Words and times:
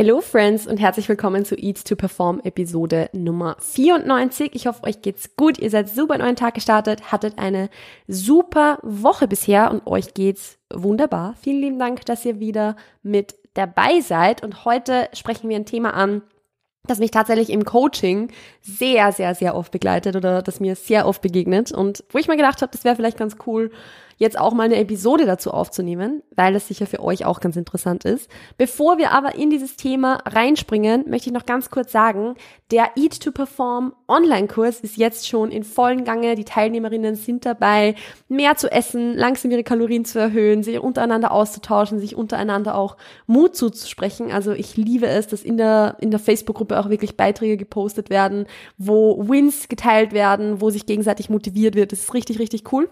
Hello 0.00 0.22
Friends 0.22 0.66
und 0.66 0.78
herzlich 0.78 1.10
willkommen 1.10 1.44
zu 1.44 1.54
Eat 1.56 1.84
to 1.84 1.94
Perform 1.94 2.40
Episode 2.42 3.10
Nummer 3.12 3.58
94. 3.60 4.54
Ich 4.54 4.66
hoffe, 4.66 4.84
euch 4.84 5.02
geht's 5.02 5.36
gut. 5.36 5.58
Ihr 5.58 5.68
seid 5.68 5.90
super 5.90 6.14
in 6.14 6.22
euren 6.22 6.36
Tag 6.36 6.54
gestartet, 6.54 7.12
hattet 7.12 7.38
eine 7.38 7.68
super 8.08 8.78
Woche 8.80 9.28
bisher 9.28 9.70
und 9.70 9.86
euch 9.86 10.14
geht's 10.14 10.56
wunderbar. 10.72 11.34
Vielen 11.42 11.60
lieben 11.60 11.78
Dank, 11.78 12.06
dass 12.06 12.24
ihr 12.24 12.40
wieder 12.40 12.76
mit 13.02 13.34
dabei 13.52 14.00
seid 14.00 14.42
und 14.42 14.64
heute 14.64 15.10
sprechen 15.12 15.50
wir 15.50 15.56
ein 15.56 15.66
Thema 15.66 15.92
an, 15.92 16.22
das 16.84 16.98
mich 16.98 17.10
tatsächlich 17.10 17.50
im 17.50 17.66
Coaching 17.66 18.32
sehr, 18.62 19.12
sehr, 19.12 19.34
sehr 19.34 19.54
oft 19.54 19.70
begleitet 19.70 20.16
oder 20.16 20.40
das 20.40 20.60
mir 20.60 20.76
sehr 20.76 21.06
oft 21.06 21.20
begegnet 21.20 21.72
und 21.72 22.04
wo 22.08 22.16
ich 22.16 22.26
mir 22.26 22.38
gedacht 22.38 22.62
habe, 22.62 22.72
das 22.72 22.84
wäre 22.84 22.96
vielleicht 22.96 23.18
ganz 23.18 23.36
cool, 23.46 23.70
jetzt 24.20 24.38
auch 24.38 24.52
mal 24.52 24.64
eine 24.64 24.76
Episode 24.76 25.24
dazu 25.24 25.50
aufzunehmen, 25.50 26.22
weil 26.36 26.52
das 26.52 26.68
sicher 26.68 26.86
für 26.86 27.02
euch 27.02 27.24
auch 27.24 27.40
ganz 27.40 27.56
interessant 27.56 28.04
ist. 28.04 28.30
Bevor 28.58 28.98
wir 28.98 29.12
aber 29.12 29.34
in 29.34 29.48
dieses 29.48 29.76
Thema 29.76 30.22
reinspringen, 30.26 31.08
möchte 31.08 31.30
ich 31.30 31.34
noch 31.34 31.46
ganz 31.46 31.70
kurz 31.70 31.90
sagen, 31.90 32.34
der 32.70 32.90
Eat 32.96 33.18
to 33.20 33.32
Perform 33.32 33.94
Online-Kurs 34.08 34.80
ist 34.80 34.98
jetzt 34.98 35.26
schon 35.26 35.50
in 35.50 35.64
vollen 35.64 36.04
Gange. 36.04 36.34
Die 36.34 36.44
Teilnehmerinnen 36.44 37.14
sind 37.14 37.46
dabei, 37.46 37.94
mehr 38.28 38.56
zu 38.56 38.70
essen, 38.70 39.16
langsam 39.16 39.50
ihre 39.52 39.64
Kalorien 39.64 40.04
zu 40.04 40.18
erhöhen, 40.18 40.62
sich 40.62 40.78
untereinander 40.78 41.32
auszutauschen, 41.32 41.98
sich 41.98 42.14
untereinander 42.14 42.76
auch 42.76 42.98
Mut 43.26 43.56
zuzusprechen. 43.56 44.30
Also 44.30 44.52
ich 44.52 44.76
liebe 44.76 45.06
es, 45.06 45.28
dass 45.28 45.42
in 45.42 45.56
der, 45.56 45.96
in 46.00 46.10
der 46.10 46.20
Facebook-Gruppe 46.20 46.78
auch 46.78 46.90
wirklich 46.90 47.16
Beiträge 47.16 47.56
gepostet 47.56 48.10
werden, 48.10 48.46
wo 48.76 49.26
Wins 49.26 49.70
geteilt 49.70 50.12
werden, 50.12 50.60
wo 50.60 50.68
sich 50.68 50.84
gegenseitig 50.84 51.30
motiviert 51.30 51.74
wird. 51.74 51.92
Das 51.92 52.00
ist 52.00 52.12
richtig, 52.12 52.38
richtig 52.38 52.70
cool. 52.70 52.90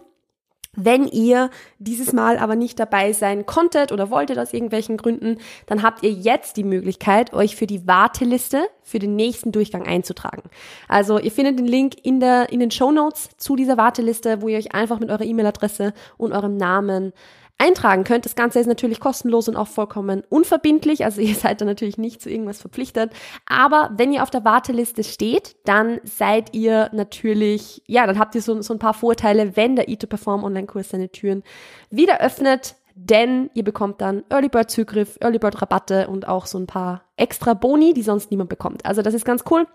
Wenn 0.80 1.08
ihr 1.08 1.50
dieses 1.80 2.12
Mal 2.12 2.38
aber 2.38 2.54
nicht 2.54 2.78
dabei 2.78 3.12
sein 3.12 3.46
konntet 3.46 3.90
oder 3.90 4.10
wolltet 4.10 4.38
aus 4.38 4.52
irgendwelchen 4.52 4.96
Gründen, 4.96 5.38
dann 5.66 5.82
habt 5.82 6.04
ihr 6.04 6.12
jetzt 6.12 6.56
die 6.56 6.62
Möglichkeit, 6.62 7.32
euch 7.32 7.56
für 7.56 7.66
die 7.66 7.88
Warteliste 7.88 8.68
für 8.84 9.00
den 9.00 9.16
nächsten 9.16 9.50
Durchgang 9.50 9.84
einzutragen. 9.88 10.44
Also 10.86 11.18
ihr 11.18 11.32
findet 11.32 11.58
den 11.58 11.66
Link 11.66 11.96
in, 12.04 12.20
der, 12.20 12.52
in 12.52 12.60
den 12.60 12.70
Show 12.70 12.92
Notes 12.92 13.30
zu 13.38 13.56
dieser 13.56 13.76
Warteliste, 13.76 14.40
wo 14.40 14.46
ihr 14.46 14.56
euch 14.56 14.72
einfach 14.72 15.00
mit 15.00 15.10
eurer 15.10 15.24
E-Mail-Adresse 15.24 15.94
und 16.16 16.32
eurem 16.32 16.56
Namen 16.56 17.12
eintragen 17.58 18.04
könnt. 18.04 18.24
Das 18.24 18.36
Ganze 18.36 18.60
ist 18.60 18.66
natürlich 18.66 19.00
kostenlos 19.00 19.48
und 19.48 19.56
auch 19.56 19.66
vollkommen 19.66 20.22
unverbindlich. 20.28 21.04
Also 21.04 21.20
ihr 21.20 21.34
seid 21.34 21.60
da 21.60 21.64
natürlich 21.64 21.98
nicht 21.98 22.22
zu 22.22 22.30
irgendwas 22.30 22.60
verpflichtet. 22.60 23.12
Aber 23.46 23.90
wenn 23.96 24.12
ihr 24.12 24.22
auf 24.22 24.30
der 24.30 24.44
Warteliste 24.44 25.04
steht, 25.04 25.56
dann 25.64 26.00
seid 26.04 26.54
ihr 26.54 26.88
natürlich, 26.92 27.82
ja, 27.86 28.06
dann 28.06 28.18
habt 28.18 28.34
ihr 28.34 28.42
so, 28.42 28.60
so 28.62 28.72
ein 28.72 28.78
paar 28.78 28.94
Vorteile, 28.94 29.56
wenn 29.56 29.76
der 29.76 29.88
E2Perform 29.88 30.44
Online-Kurs 30.44 30.90
seine 30.90 31.10
Türen 31.10 31.42
wieder 31.90 32.20
öffnet. 32.20 32.76
Denn 33.00 33.48
ihr 33.54 33.62
bekommt 33.62 34.00
dann 34.00 34.24
Early 34.28 34.48
Bird 34.48 34.72
Zugriff, 34.72 35.18
Early 35.20 35.38
Bird 35.38 35.62
Rabatte 35.62 36.08
und 36.08 36.26
auch 36.26 36.46
so 36.46 36.58
ein 36.58 36.66
paar 36.66 37.02
extra 37.16 37.54
Boni, 37.54 37.94
die 37.94 38.02
sonst 38.02 38.32
niemand 38.32 38.50
bekommt. 38.50 38.84
Also 38.84 39.02
das 39.02 39.14
ist 39.14 39.24
ganz 39.24 39.44
cool 39.50 39.68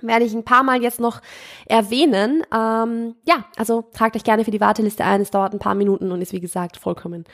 werde 0.00 0.24
ich 0.24 0.34
ein 0.34 0.44
paar 0.44 0.62
Mal 0.62 0.82
jetzt 0.82 1.00
noch 1.00 1.20
erwähnen. 1.66 2.42
Ähm, 2.54 3.16
ja, 3.26 3.44
also 3.56 3.82
tragt 3.92 4.16
euch 4.16 4.24
gerne 4.24 4.44
für 4.44 4.50
die 4.50 4.60
Warteliste 4.60 5.04
ein. 5.04 5.20
Es 5.20 5.30
dauert 5.30 5.52
ein 5.52 5.58
paar 5.58 5.74
Minuten 5.74 6.12
und 6.12 6.22
ist 6.22 6.32
wie 6.32 6.40
gesagt 6.40 6.76
vollkommen 6.76 7.24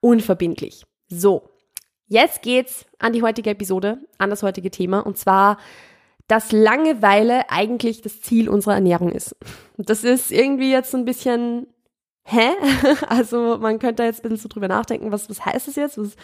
unverbindlich. 0.00 0.84
So, 1.08 1.50
jetzt 2.06 2.42
geht's 2.42 2.86
an 2.98 3.12
die 3.12 3.22
heutige 3.22 3.50
Episode, 3.50 3.98
an 4.18 4.30
das 4.30 4.42
heutige 4.42 4.70
Thema 4.70 5.00
und 5.00 5.18
zwar, 5.18 5.58
dass 6.28 6.52
Langeweile 6.52 7.50
eigentlich 7.50 8.02
das 8.02 8.20
Ziel 8.20 8.48
unserer 8.48 8.74
Ernährung 8.74 9.10
ist. 9.10 9.36
Das 9.76 10.04
ist 10.04 10.30
irgendwie 10.30 10.70
jetzt 10.70 10.92
so 10.92 10.96
ein 10.96 11.04
bisschen 11.04 11.66
Hä? 12.24 12.50
Also 13.08 13.58
man 13.58 13.78
könnte 13.78 14.04
jetzt 14.04 14.20
ein 14.20 14.22
bisschen 14.30 14.36
so 14.36 14.48
drüber 14.48 14.68
nachdenken, 14.68 15.10
was, 15.10 15.28
was 15.28 15.44
heißt 15.44 15.68
das 15.68 15.76
jetzt? 15.76 15.98
Was, 15.98 16.16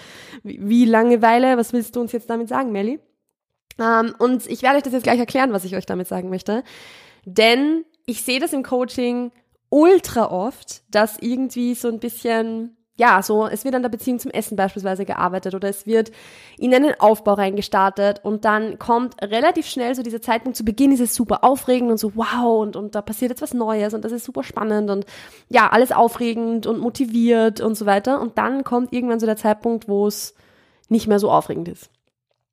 wie 0.42 0.84
Langeweile? 0.84 1.56
Was 1.56 1.72
willst 1.72 1.96
du 1.96 2.00
uns 2.00 2.12
jetzt 2.12 2.30
damit 2.30 2.48
sagen, 2.48 2.70
Melly? 2.70 3.00
Ähm, 3.78 4.14
und 4.18 4.46
ich 4.46 4.62
werde 4.62 4.78
euch 4.78 4.82
das 4.82 4.92
jetzt 4.92 5.02
gleich 5.02 5.18
erklären, 5.18 5.52
was 5.52 5.64
ich 5.64 5.76
euch 5.76 5.86
damit 5.86 6.08
sagen 6.08 6.30
möchte. 6.30 6.62
Denn 7.24 7.84
ich 8.06 8.22
sehe 8.22 8.40
das 8.40 8.52
im 8.52 8.62
Coaching 8.62 9.32
ultra 9.68 10.30
oft, 10.30 10.82
dass 10.94 11.18
irgendwie 11.18 11.74
so 11.74 11.88
ein 11.88 11.98
bisschen, 11.98 12.76
ja, 12.94 13.20
so, 13.20 13.46
es 13.46 13.64
wird 13.64 13.74
an 13.74 13.82
der 13.82 13.88
Beziehung 13.88 14.20
zum 14.20 14.30
Essen 14.30 14.56
beispielsweise 14.56 15.04
gearbeitet 15.04 15.54
oder 15.54 15.68
es 15.68 15.86
wird 15.86 16.12
in 16.56 16.72
einen 16.72 16.94
Aufbau 17.00 17.34
reingestartet 17.34 18.24
und 18.24 18.44
dann 18.44 18.78
kommt 18.78 19.20
relativ 19.22 19.66
schnell 19.66 19.94
so 19.94 20.02
dieser 20.02 20.22
Zeitpunkt, 20.22 20.56
zu 20.56 20.64
Beginn 20.64 20.92
ist 20.92 21.00
es 21.00 21.14
super 21.14 21.42
aufregend 21.42 21.90
und 21.90 21.98
so, 21.98 22.12
wow, 22.14 22.62
und, 22.62 22.76
und 22.76 22.94
da 22.94 23.02
passiert 23.02 23.32
jetzt 23.32 23.42
was 23.42 23.54
Neues 23.54 23.92
und 23.92 24.04
das 24.04 24.12
ist 24.12 24.24
super 24.24 24.44
spannend 24.44 24.88
und 24.88 25.04
ja, 25.48 25.68
alles 25.68 25.90
aufregend 25.90 26.66
und 26.66 26.78
motiviert 26.78 27.60
und 27.60 27.74
so 27.76 27.86
weiter. 27.86 28.20
Und 28.20 28.38
dann 28.38 28.62
kommt 28.62 28.92
irgendwann 28.92 29.20
so 29.20 29.26
der 29.26 29.36
Zeitpunkt, 29.36 29.88
wo 29.88 30.06
es 30.06 30.34
nicht 30.88 31.08
mehr 31.08 31.18
so 31.18 31.30
aufregend 31.30 31.68
ist. 31.68 31.90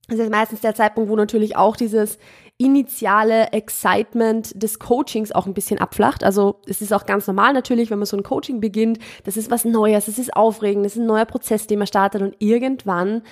Das 0.09 0.19
ist 0.19 0.31
meistens 0.31 0.61
der 0.61 0.75
Zeitpunkt, 0.75 1.09
wo 1.09 1.15
natürlich 1.15 1.55
auch 1.55 1.77
dieses 1.77 2.17
initiale 2.57 3.47
Excitement 3.51 4.61
des 4.61 4.79
Coachings 4.79 5.31
auch 5.31 5.47
ein 5.47 5.53
bisschen 5.53 5.79
abflacht. 5.79 6.23
Also 6.23 6.59
es 6.67 6.81
ist 6.81 6.93
auch 6.93 7.05
ganz 7.05 7.25
normal 7.25 7.53
natürlich, 7.53 7.89
wenn 7.89 7.99
man 7.99 8.05
so 8.05 8.17
ein 8.17 8.23
Coaching 8.23 8.59
beginnt, 8.59 8.99
das 9.23 9.37
ist 9.37 9.49
was 9.49 9.65
Neues, 9.65 10.05
das 10.05 10.19
ist 10.19 10.35
aufregend, 10.35 10.85
das 10.85 10.93
ist 10.93 11.01
ein 11.01 11.07
neuer 11.07 11.25
Prozess, 11.25 11.67
den 11.67 11.79
man 11.79 11.87
startet 11.87 12.21
und 12.21 12.35
irgendwann 12.39 13.23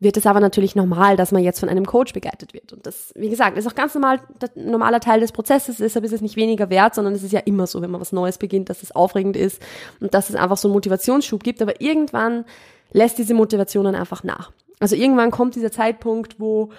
wird 0.00 0.16
es 0.16 0.24
aber 0.24 0.40
natürlich 0.40 0.74
normal, 0.74 1.16
dass 1.16 1.30
man 1.30 1.42
jetzt 1.42 1.60
von 1.60 1.68
einem 1.68 1.84
Coach 1.84 2.14
begleitet 2.14 2.54
wird. 2.54 2.72
Und 2.72 2.86
das, 2.86 3.12
wie 3.14 3.28
gesagt, 3.28 3.58
ist 3.58 3.66
auch 3.66 3.74
ganz 3.74 3.94
normal, 3.94 4.20
normaler 4.54 4.98
Teil 4.98 5.20
des 5.20 5.30
Prozesses, 5.30 5.76
deshalb 5.76 6.06
ist 6.06 6.12
es 6.12 6.22
nicht 6.22 6.36
weniger 6.36 6.70
wert, 6.70 6.94
sondern 6.94 7.12
es 7.12 7.22
ist 7.22 7.32
ja 7.32 7.40
immer 7.40 7.66
so, 7.66 7.82
wenn 7.82 7.90
man 7.90 8.00
was 8.00 8.12
Neues 8.12 8.38
beginnt, 8.38 8.70
dass 8.70 8.82
es 8.82 8.96
aufregend 8.96 9.36
ist 9.36 9.60
und 10.00 10.14
dass 10.14 10.30
es 10.30 10.36
einfach 10.36 10.56
so 10.56 10.68
einen 10.68 10.72
Motivationsschub 10.72 11.44
gibt. 11.44 11.60
Aber 11.60 11.82
irgendwann 11.82 12.46
lässt 12.92 13.18
diese 13.18 13.34
Motivation 13.34 13.84
dann 13.84 13.94
einfach 13.94 14.24
nach. 14.24 14.52
Also 14.80 14.96
irgendwann 14.96 15.30
kommt 15.30 15.54
dieser 15.54 15.70
Zeitpunkt, 15.70 16.40
wo 16.40 16.70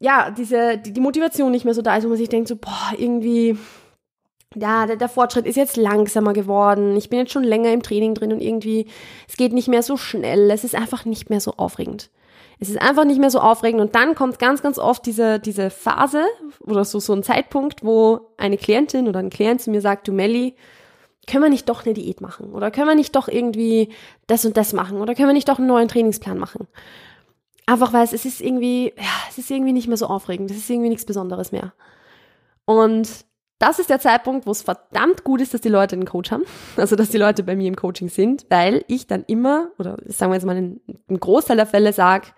ja, 0.00 0.30
diese, 0.30 0.78
die, 0.78 0.92
die 0.92 1.00
Motivation 1.00 1.50
nicht 1.50 1.64
mehr 1.64 1.74
so 1.74 1.82
da 1.82 1.96
ist, 1.96 2.04
wo 2.04 2.08
man 2.08 2.18
sich 2.18 2.28
denkt, 2.28 2.48
so, 2.48 2.56
boah, 2.56 2.92
irgendwie, 2.96 3.58
ja, 4.54 4.86
der, 4.86 4.96
der 4.96 5.08
Fortschritt 5.08 5.46
ist 5.46 5.56
jetzt 5.56 5.76
langsamer 5.76 6.32
geworden. 6.32 6.96
Ich 6.96 7.10
bin 7.10 7.18
jetzt 7.18 7.32
schon 7.32 7.44
länger 7.44 7.72
im 7.72 7.82
Training 7.82 8.14
drin 8.14 8.32
und 8.32 8.40
irgendwie, 8.40 8.86
es 9.28 9.36
geht 9.36 9.52
nicht 9.52 9.68
mehr 9.68 9.82
so 9.82 9.96
schnell. 9.96 10.50
Es 10.50 10.64
ist 10.64 10.74
einfach 10.74 11.04
nicht 11.04 11.30
mehr 11.30 11.40
so 11.40 11.54
aufregend. 11.56 12.10
Es 12.60 12.68
ist 12.68 12.80
einfach 12.80 13.04
nicht 13.04 13.20
mehr 13.20 13.30
so 13.30 13.40
aufregend 13.40 13.80
und 13.80 13.94
dann 13.94 14.16
kommt 14.16 14.40
ganz, 14.40 14.62
ganz 14.62 14.78
oft 14.78 15.06
diese, 15.06 15.38
diese 15.38 15.70
Phase 15.70 16.24
oder 16.60 16.84
so, 16.84 16.98
so 16.98 17.12
ein 17.12 17.22
Zeitpunkt, 17.22 17.84
wo 17.84 18.32
eine 18.36 18.56
Klientin 18.56 19.06
oder 19.06 19.20
ein 19.20 19.30
Klient 19.30 19.60
zu 19.60 19.70
mir 19.70 19.80
sagt, 19.80 20.08
du 20.08 20.12
Melli, 20.12 20.56
können 21.28 21.44
wir 21.44 21.50
nicht 21.50 21.68
doch 21.68 21.84
eine 21.84 21.94
Diät 21.94 22.20
machen? 22.20 22.52
Oder 22.52 22.70
können 22.70 22.88
wir 22.88 22.94
nicht 22.94 23.14
doch 23.14 23.28
irgendwie 23.28 23.90
das 24.26 24.44
und 24.44 24.56
das 24.56 24.72
machen? 24.72 25.00
Oder 25.00 25.14
können 25.14 25.28
wir 25.28 25.34
nicht 25.34 25.48
doch 25.48 25.58
einen 25.58 25.68
neuen 25.68 25.86
Trainingsplan 25.86 26.38
machen? 26.38 26.66
Einfach 27.68 27.92
weil 27.92 28.04
es, 28.04 28.24
ist 28.24 28.40
irgendwie, 28.40 28.94
ja, 28.96 29.12
es 29.28 29.36
ist 29.36 29.50
irgendwie 29.50 29.74
nicht 29.74 29.88
mehr 29.88 29.98
so 29.98 30.06
aufregend. 30.06 30.50
Es 30.50 30.56
ist 30.56 30.70
irgendwie 30.70 30.88
nichts 30.88 31.04
Besonderes 31.04 31.52
mehr. 31.52 31.74
Und 32.64 33.26
das 33.58 33.78
ist 33.78 33.90
der 33.90 34.00
Zeitpunkt, 34.00 34.46
wo 34.46 34.52
es 34.52 34.62
verdammt 34.62 35.22
gut 35.22 35.42
ist, 35.42 35.52
dass 35.52 35.60
die 35.60 35.68
Leute 35.68 35.94
einen 35.94 36.06
Coach 36.06 36.30
haben. 36.30 36.44
Also, 36.78 36.96
dass 36.96 37.10
die 37.10 37.18
Leute 37.18 37.42
bei 37.42 37.54
mir 37.56 37.68
im 37.68 37.76
Coaching 37.76 38.08
sind, 38.08 38.46
weil 38.48 38.86
ich 38.88 39.06
dann 39.06 39.22
immer, 39.26 39.68
oder 39.78 39.98
sagen 40.06 40.32
wir 40.32 40.36
jetzt 40.36 40.46
mal 40.46 40.56
einen, 40.56 40.80
einen 41.10 41.20
Großteil 41.20 41.58
der 41.58 41.66
Fälle 41.66 41.92
sage, 41.92 42.28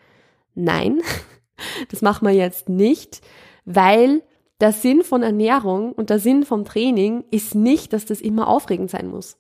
nein, 0.56 1.00
das 1.92 2.02
machen 2.02 2.26
wir 2.26 2.34
jetzt 2.34 2.68
nicht, 2.68 3.20
weil 3.64 4.24
der 4.60 4.72
Sinn 4.72 5.04
von 5.04 5.22
Ernährung 5.22 5.92
und 5.92 6.10
der 6.10 6.18
Sinn 6.18 6.44
vom 6.44 6.64
Training 6.64 7.22
ist 7.30 7.54
nicht, 7.54 7.92
dass 7.92 8.04
das 8.04 8.20
immer 8.20 8.48
aufregend 8.48 8.90
sein 8.90 9.06
muss. 9.06 9.38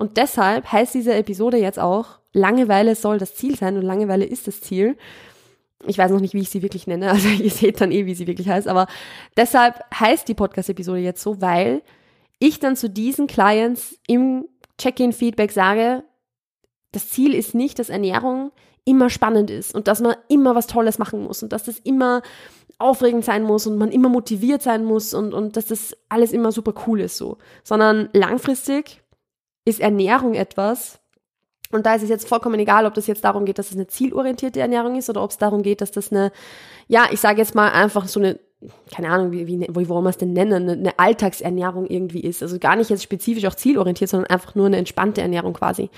Und 0.00 0.16
deshalb 0.16 0.72
heißt 0.72 0.94
diese 0.94 1.12
Episode 1.12 1.58
jetzt 1.58 1.78
auch, 1.78 2.20
Langeweile 2.32 2.94
soll 2.94 3.18
das 3.18 3.34
Ziel 3.34 3.54
sein 3.56 3.76
und 3.76 3.82
Langeweile 3.82 4.24
ist 4.24 4.46
das 4.46 4.62
Ziel. 4.62 4.96
Ich 5.84 5.98
weiß 5.98 6.10
noch 6.10 6.20
nicht, 6.20 6.32
wie 6.32 6.40
ich 6.40 6.48
sie 6.48 6.62
wirklich 6.62 6.86
nenne, 6.86 7.10
also 7.10 7.28
ihr 7.28 7.50
seht 7.50 7.82
dann 7.82 7.92
eh, 7.92 8.06
wie 8.06 8.14
sie 8.14 8.26
wirklich 8.26 8.48
heißt, 8.48 8.66
aber 8.66 8.86
deshalb 9.36 9.84
heißt 9.94 10.26
die 10.26 10.32
Podcast-Episode 10.32 11.00
jetzt 11.00 11.20
so, 11.20 11.42
weil 11.42 11.82
ich 12.38 12.60
dann 12.60 12.76
zu 12.76 12.88
diesen 12.88 13.26
Clients 13.26 13.98
im 14.06 14.46
Check-in-Feedback 14.78 15.52
sage, 15.52 16.02
das 16.92 17.10
Ziel 17.10 17.34
ist 17.34 17.54
nicht, 17.54 17.78
dass 17.78 17.90
Ernährung 17.90 18.52
immer 18.86 19.10
spannend 19.10 19.50
ist 19.50 19.74
und 19.74 19.86
dass 19.86 20.00
man 20.00 20.16
immer 20.28 20.54
was 20.54 20.66
Tolles 20.66 20.98
machen 20.98 21.24
muss 21.24 21.42
und 21.42 21.52
dass 21.52 21.64
das 21.64 21.78
immer 21.78 22.22
aufregend 22.78 23.26
sein 23.26 23.42
muss 23.42 23.66
und 23.66 23.76
man 23.76 23.92
immer 23.92 24.08
motiviert 24.08 24.62
sein 24.62 24.86
muss 24.86 25.12
und, 25.12 25.34
und 25.34 25.58
dass 25.58 25.66
das 25.66 25.94
alles 26.08 26.32
immer 26.32 26.52
super 26.52 26.72
cool 26.86 27.00
ist 27.00 27.18
so, 27.18 27.36
sondern 27.64 28.08
langfristig 28.14 29.02
ist 29.64 29.80
Ernährung 29.80 30.34
etwas, 30.34 31.00
und 31.72 31.86
da 31.86 31.94
ist 31.94 32.02
es 32.02 32.08
jetzt 32.08 32.28
vollkommen 32.28 32.58
egal, 32.58 32.84
ob 32.84 32.94
das 32.94 33.06
jetzt 33.06 33.24
darum 33.24 33.44
geht, 33.44 33.58
dass 33.58 33.70
es 33.70 33.76
eine 33.76 33.86
zielorientierte 33.86 34.60
Ernährung 34.60 34.96
ist 34.96 35.08
oder 35.08 35.22
ob 35.22 35.30
es 35.30 35.38
darum 35.38 35.62
geht, 35.62 35.80
dass 35.80 35.92
das 35.92 36.10
eine, 36.10 36.32
ja, 36.88 37.06
ich 37.12 37.20
sage 37.20 37.38
jetzt 37.38 37.54
mal 37.54 37.70
einfach 37.70 38.08
so 38.08 38.18
eine, 38.18 38.40
keine 38.92 39.08
Ahnung, 39.08 39.30
wie, 39.30 39.46
wie, 39.46 39.60
wie 39.60 39.88
wollen 39.88 40.04
wir 40.04 40.10
es 40.10 40.18
denn 40.18 40.32
nennen, 40.32 40.68
eine, 40.68 40.72
eine 40.72 40.98
Alltagsernährung 40.98 41.86
irgendwie 41.86 42.20
ist. 42.20 42.42
Also 42.42 42.58
gar 42.58 42.74
nicht 42.74 42.90
jetzt 42.90 43.04
spezifisch 43.04 43.44
auch 43.46 43.54
zielorientiert, 43.54 44.10
sondern 44.10 44.30
einfach 44.30 44.56
nur 44.56 44.66
eine 44.66 44.78
entspannte 44.78 45.22
Ernährung 45.22 45.52
quasi. 45.52 45.90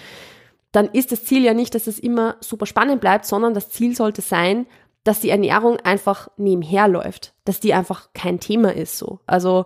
Dann 0.73 0.89
ist 0.91 1.11
das 1.11 1.25
Ziel 1.25 1.43
ja 1.43 1.55
nicht, 1.55 1.75
dass 1.75 1.87
es 1.87 1.99
immer 1.99 2.37
super 2.41 2.67
spannend 2.67 3.01
bleibt, 3.01 3.25
sondern 3.25 3.55
das 3.55 3.71
Ziel 3.71 3.97
sollte 3.97 4.21
sein, 4.21 4.67
dass 5.05 5.21
die 5.21 5.31
Ernährung 5.31 5.79
einfach 5.81 6.29
nebenher 6.37 6.87
läuft, 6.87 7.35
dass 7.45 7.61
die 7.61 7.75
einfach 7.75 8.11
kein 8.13 8.41
Thema 8.41 8.75
ist 8.75 8.99
so. 8.99 9.21
Also 9.27 9.65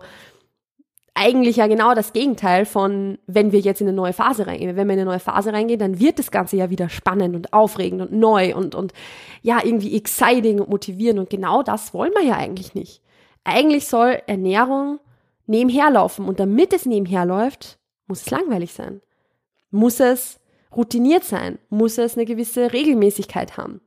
eigentlich 1.17 1.55
ja 1.57 1.67
genau 1.67 1.95
das 1.95 2.13
Gegenteil 2.13 2.65
von, 2.65 3.17
wenn 3.25 3.51
wir 3.51 3.59
jetzt 3.59 3.81
in 3.81 3.87
eine 3.87 3.95
neue 3.95 4.13
Phase 4.13 4.45
reingehen. 4.45 4.75
Wenn 4.75 4.87
wir 4.87 4.93
in 4.93 4.99
eine 4.99 5.09
neue 5.09 5.19
Phase 5.19 5.51
reingehen, 5.51 5.79
dann 5.79 5.99
wird 5.99 6.19
das 6.19 6.29
Ganze 6.29 6.57
ja 6.57 6.69
wieder 6.69 6.89
spannend 6.89 7.35
und 7.35 7.53
aufregend 7.53 8.01
und 8.01 8.11
neu 8.13 8.55
und, 8.55 8.75
und 8.75 8.93
ja, 9.41 9.59
irgendwie 9.63 9.97
exciting 9.97 10.61
und 10.61 10.69
motivierend. 10.69 11.19
Und 11.19 11.29
genau 11.29 11.63
das 11.63 11.93
wollen 11.93 12.13
wir 12.13 12.23
ja 12.23 12.35
eigentlich 12.35 12.75
nicht. 12.75 13.01
Eigentlich 13.43 13.87
soll 13.87 14.21
Ernährung 14.27 14.99
nebenher 15.47 15.89
laufen. 15.89 16.27
Und 16.27 16.39
damit 16.39 16.71
es 16.71 16.85
nebenher 16.85 17.25
läuft, 17.25 17.79
muss 18.05 18.21
es 18.21 18.29
langweilig 18.29 18.73
sein. 18.73 19.01
Muss 19.71 19.99
es 19.99 20.39
routiniert 20.75 21.23
sein. 21.23 21.57
Muss 21.69 21.97
es 21.97 22.15
eine 22.15 22.25
gewisse 22.25 22.73
Regelmäßigkeit 22.73 23.57
haben. 23.57 23.81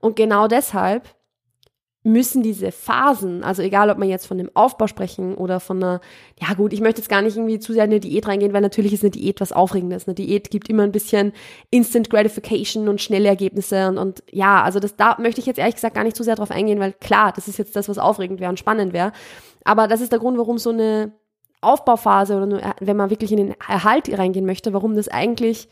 Und 0.00 0.14
genau 0.14 0.46
deshalb 0.46 1.08
müssen 2.08 2.42
diese 2.42 2.72
Phasen, 2.72 3.44
also 3.44 3.62
egal 3.62 3.90
ob 3.90 3.98
man 3.98 4.08
jetzt 4.08 4.26
von 4.26 4.38
dem 4.38 4.50
Aufbau 4.54 4.86
sprechen 4.86 5.34
oder 5.34 5.60
von 5.60 5.82
einer, 5.82 6.00
ja 6.40 6.54
gut, 6.54 6.72
ich 6.72 6.80
möchte 6.80 7.00
jetzt 7.00 7.08
gar 7.08 7.22
nicht 7.22 7.36
irgendwie 7.36 7.58
zu 7.58 7.72
sehr 7.72 7.84
in 7.84 7.90
eine 7.90 8.00
Diät 8.00 8.26
reingehen, 8.26 8.52
weil 8.52 8.60
natürlich 8.60 8.92
ist 8.92 9.02
eine 9.02 9.10
Diät 9.10 9.40
was 9.40 9.52
Aufregendes. 9.52 10.06
Eine 10.06 10.14
Diät 10.14 10.50
gibt 10.50 10.68
immer 10.68 10.82
ein 10.82 10.92
bisschen 10.92 11.32
Instant 11.70 12.10
Gratification 12.10 12.88
und 12.88 13.00
schnelle 13.00 13.28
Ergebnisse 13.28 13.88
und, 13.88 13.98
und 13.98 14.22
ja, 14.30 14.62
also 14.62 14.80
das, 14.80 14.96
da 14.96 15.16
möchte 15.20 15.40
ich 15.40 15.46
jetzt 15.46 15.58
ehrlich 15.58 15.76
gesagt 15.76 15.94
gar 15.94 16.04
nicht 16.04 16.16
zu 16.16 16.24
sehr 16.24 16.36
drauf 16.36 16.50
eingehen, 16.50 16.80
weil 16.80 16.92
klar, 16.92 17.32
das 17.34 17.48
ist 17.48 17.58
jetzt 17.58 17.76
das, 17.76 17.88
was 17.88 17.98
aufregend 17.98 18.40
wäre 18.40 18.50
und 18.50 18.58
spannend 18.58 18.92
wäre. 18.92 19.12
Aber 19.64 19.88
das 19.88 20.00
ist 20.00 20.12
der 20.12 20.18
Grund, 20.18 20.38
warum 20.38 20.58
so 20.58 20.70
eine 20.70 21.12
Aufbauphase 21.60 22.36
oder 22.36 22.46
nur, 22.46 22.60
wenn 22.80 22.96
man 22.96 23.10
wirklich 23.10 23.32
in 23.32 23.38
den 23.38 23.54
Erhalt 23.68 24.08
reingehen 24.16 24.46
möchte, 24.46 24.72
warum 24.72 24.94
das 24.94 25.08
eigentlich 25.08 25.68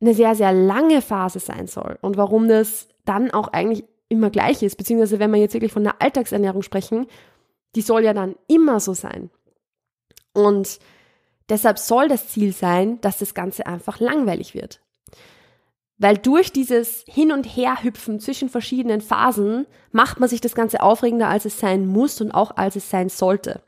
eine 0.00 0.14
sehr, 0.14 0.34
sehr 0.34 0.52
lange 0.52 1.00
Phase 1.00 1.38
sein 1.38 1.66
soll 1.66 1.98
und 2.02 2.16
warum 2.16 2.48
das 2.48 2.88
dann 3.04 3.30
auch 3.30 3.48
eigentlich 3.48 3.84
immer 4.08 4.30
gleich 4.30 4.62
ist, 4.62 4.76
beziehungsweise 4.76 5.18
wenn 5.18 5.32
wir 5.32 5.40
jetzt 5.40 5.54
wirklich 5.54 5.72
von 5.72 5.84
der 5.84 6.00
Alltagsernährung 6.00 6.62
sprechen, 6.62 7.06
die 7.74 7.82
soll 7.82 8.04
ja 8.04 8.14
dann 8.14 8.36
immer 8.48 8.80
so 8.80 8.94
sein. 8.94 9.30
Und 10.32 10.78
deshalb 11.48 11.78
soll 11.78 12.08
das 12.08 12.28
Ziel 12.28 12.52
sein, 12.52 13.00
dass 13.00 13.18
das 13.18 13.34
Ganze 13.34 13.66
einfach 13.66 14.00
langweilig 14.00 14.54
wird. 14.54 14.80
Weil 15.98 16.18
durch 16.18 16.52
dieses 16.52 17.04
Hin- 17.08 17.32
und 17.32 17.44
Herhüpfen 17.44 18.20
zwischen 18.20 18.50
verschiedenen 18.50 19.00
Phasen 19.00 19.66
macht 19.92 20.20
man 20.20 20.28
sich 20.28 20.42
das 20.42 20.54
Ganze 20.54 20.82
aufregender, 20.82 21.28
als 21.28 21.46
es 21.46 21.58
sein 21.58 21.86
muss 21.86 22.20
und 22.20 22.32
auch 22.32 22.56
als 22.56 22.76
es 22.76 22.90
sein 22.90 23.08
sollte. 23.08 23.62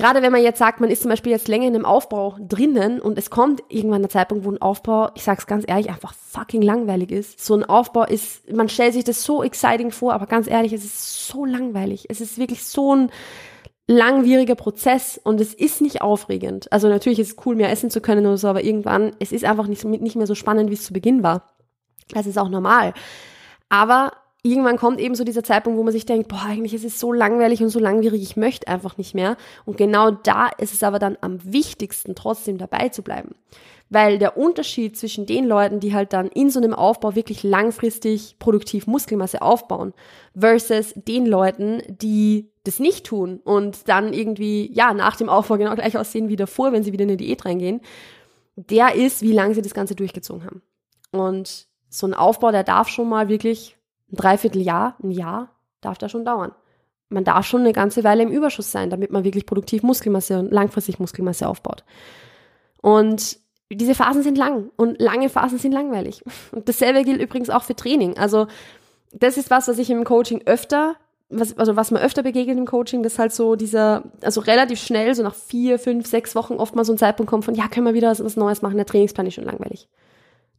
Gerade 0.00 0.22
wenn 0.22 0.32
man 0.32 0.42
jetzt 0.42 0.58
sagt, 0.58 0.80
man 0.80 0.88
ist 0.90 1.02
zum 1.02 1.10
Beispiel 1.10 1.30
jetzt 1.30 1.46
länger 1.46 1.66
in 1.66 1.74
einem 1.74 1.84
Aufbau 1.84 2.34
drinnen 2.40 3.00
und 3.00 3.18
es 3.18 3.28
kommt 3.28 3.62
irgendwann 3.68 4.00
der 4.00 4.08
Zeitpunkt, 4.08 4.46
wo 4.46 4.50
ein 4.50 4.62
Aufbau, 4.62 5.10
ich 5.14 5.22
sag's 5.22 5.46
ganz 5.46 5.64
ehrlich, 5.68 5.90
einfach 5.90 6.14
fucking 6.14 6.62
langweilig 6.62 7.10
ist. 7.10 7.44
So 7.44 7.54
ein 7.54 7.64
Aufbau 7.64 8.04
ist, 8.04 8.50
man 8.50 8.70
stellt 8.70 8.94
sich 8.94 9.04
das 9.04 9.22
so 9.22 9.42
exciting 9.42 9.90
vor, 9.90 10.14
aber 10.14 10.24
ganz 10.24 10.48
ehrlich, 10.48 10.72
es 10.72 10.86
ist 10.86 11.26
so 11.28 11.44
langweilig. 11.44 12.06
Es 12.08 12.22
ist 12.22 12.38
wirklich 12.38 12.64
so 12.64 12.94
ein 12.94 13.10
langwieriger 13.86 14.54
Prozess 14.54 15.20
und 15.22 15.38
es 15.38 15.52
ist 15.52 15.82
nicht 15.82 16.00
aufregend. 16.00 16.72
Also 16.72 16.88
natürlich 16.88 17.18
ist 17.18 17.32
es 17.32 17.44
cool, 17.44 17.54
mehr 17.54 17.70
essen 17.70 17.90
zu 17.90 18.00
können 18.00 18.24
oder 18.24 18.38
so, 18.38 18.48
aber 18.48 18.64
irgendwann, 18.64 19.12
es 19.18 19.32
ist 19.32 19.44
einfach 19.44 19.66
nicht, 19.66 19.84
nicht 19.84 20.16
mehr 20.16 20.26
so 20.26 20.34
spannend, 20.34 20.70
wie 20.70 20.74
es 20.74 20.84
zu 20.84 20.94
Beginn 20.94 21.22
war. 21.22 21.52
Das 22.14 22.26
ist 22.26 22.38
auch 22.38 22.48
normal. 22.48 22.94
Aber 23.68 24.12
irgendwann 24.42 24.76
kommt 24.76 25.00
eben 25.00 25.14
so 25.14 25.24
dieser 25.24 25.44
Zeitpunkt, 25.44 25.78
wo 25.78 25.82
man 25.82 25.92
sich 25.92 26.06
denkt, 26.06 26.28
boah, 26.28 26.42
eigentlich 26.46 26.74
ist 26.74 26.84
es 26.84 26.98
so 26.98 27.12
langweilig 27.12 27.62
und 27.62 27.68
so 27.68 27.78
langwierig, 27.78 28.22
ich 28.22 28.36
möchte 28.36 28.68
einfach 28.68 28.96
nicht 28.96 29.14
mehr. 29.14 29.36
Und 29.64 29.76
genau 29.76 30.10
da 30.10 30.48
ist 30.58 30.72
es 30.72 30.82
aber 30.82 30.98
dann 30.98 31.18
am 31.20 31.38
wichtigsten, 31.44 32.14
trotzdem 32.14 32.58
dabei 32.58 32.88
zu 32.88 33.02
bleiben. 33.02 33.34
Weil 33.90 34.18
der 34.18 34.36
Unterschied 34.36 34.96
zwischen 34.96 35.26
den 35.26 35.44
Leuten, 35.46 35.80
die 35.80 35.94
halt 35.94 36.12
dann 36.12 36.28
in 36.28 36.48
so 36.48 36.60
einem 36.60 36.74
Aufbau 36.74 37.16
wirklich 37.16 37.42
langfristig 37.42 38.36
produktiv 38.38 38.86
Muskelmasse 38.86 39.42
aufbauen, 39.42 39.92
versus 40.38 40.94
den 40.94 41.26
Leuten, 41.26 41.82
die 41.88 42.50
das 42.64 42.78
nicht 42.78 43.06
tun 43.06 43.40
und 43.42 43.88
dann 43.88 44.12
irgendwie, 44.12 44.70
ja, 44.72 44.94
nach 44.94 45.16
dem 45.16 45.28
Aufbau 45.28 45.56
genau 45.56 45.74
gleich 45.74 45.98
aussehen 45.98 46.28
wie 46.28 46.36
davor, 46.36 46.72
wenn 46.72 46.84
sie 46.84 46.92
wieder 46.92 47.04
in 47.04 47.10
eine 47.10 47.16
Diät 47.16 47.44
reingehen, 47.44 47.80
der 48.54 48.94
ist, 48.94 49.22
wie 49.22 49.32
lange 49.32 49.54
sie 49.54 49.62
das 49.62 49.74
Ganze 49.74 49.96
durchgezogen 49.96 50.44
haben. 50.44 50.62
Und 51.10 51.66
so 51.88 52.06
ein 52.06 52.14
Aufbau, 52.14 52.52
der 52.52 52.62
darf 52.62 52.88
schon 52.88 53.08
mal 53.08 53.28
wirklich 53.28 53.76
ein 54.12 54.16
Dreivierteljahr, 54.16 54.96
ein 55.02 55.10
Jahr 55.10 55.50
darf 55.80 55.98
da 55.98 56.08
schon 56.08 56.24
dauern. 56.24 56.52
Man 57.08 57.24
darf 57.24 57.44
schon 57.46 57.62
eine 57.62 57.72
ganze 57.72 58.04
Weile 58.04 58.22
im 58.22 58.30
Überschuss 58.30 58.70
sein, 58.70 58.90
damit 58.90 59.10
man 59.10 59.24
wirklich 59.24 59.46
produktiv 59.46 59.82
Muskelmasse 59.82 60.38
und 60.38 60.52
langfristig 60.52 61.00
Muskelmasse 61.00 61.48
aufbaut. 61.48 61.84
Und 62.80 63.38
diese 63.72 63.94
Phasen 63.94 64.22
sind 64.22 64.38
lang 64.38 64.70
und 64.76 65.00
lange 65.00 65.28
Phasen 65.28 65.58
sind 65.58 65.72
langweilig. 65.72 66.24
Und 66.52 66.68
dasselbe 66.68 67.04
gilt 67.04 67.20
übrigens 67.20 67.50
auch 67.50 67.62
für 67.62 67.76
Training. 67.76 68.16
Also 68.18 68.48
das 69.12 69.36
ist 69.36 69.50
was, 69.50 69.68
was 69.68 69.78
ich 69.78 69.90
im 69.90 70.04
Coaching 70.04 70.42
öfter, 70.46 70.96
was, 71.28 71.56
also 71.56 71.76
was 71.76 71.90
mir 71.90 72.00
öfter 72.00 72.22
begegnet 72.22 72.58
im 72.58 72.66
Coaching, 72.66 73.02
dass 73.02 73.18
halt 73.18 73.32
so 73.32 73.54
dieser, 73.54 74.04
also 74.22 74.40
relativ 74.40 74.80
schnell, 74.80 75.14
so 75.14 75.22
nach 75.22 75.34
vier, 75.34 75.78
fünf, 75.78 76.06
sechs 76.06 76.34
Wochen 76.34 76.54
oft 76.54 76.74
mal 76.74 76.84
so 76.84 76.92
ein 76.92 76.98
Zeitpunkt 76.98 77.30
kommt 77.30 77.44
von, 77.44 77.54
ja, 77.54 77.68
können 77.68 77.86
wir 77.86 77.94
wieder 77.94 78.10
was, 78.10 78.24
was 78.24 78.36
Neues 78.36 78.62
machen, 78.62 78.76
der 78.76 78.86
Trainingsplan 78.86 79.26
ist 79.26 79.34
schon 79.34 79.44
langweilig. 79.44 79.88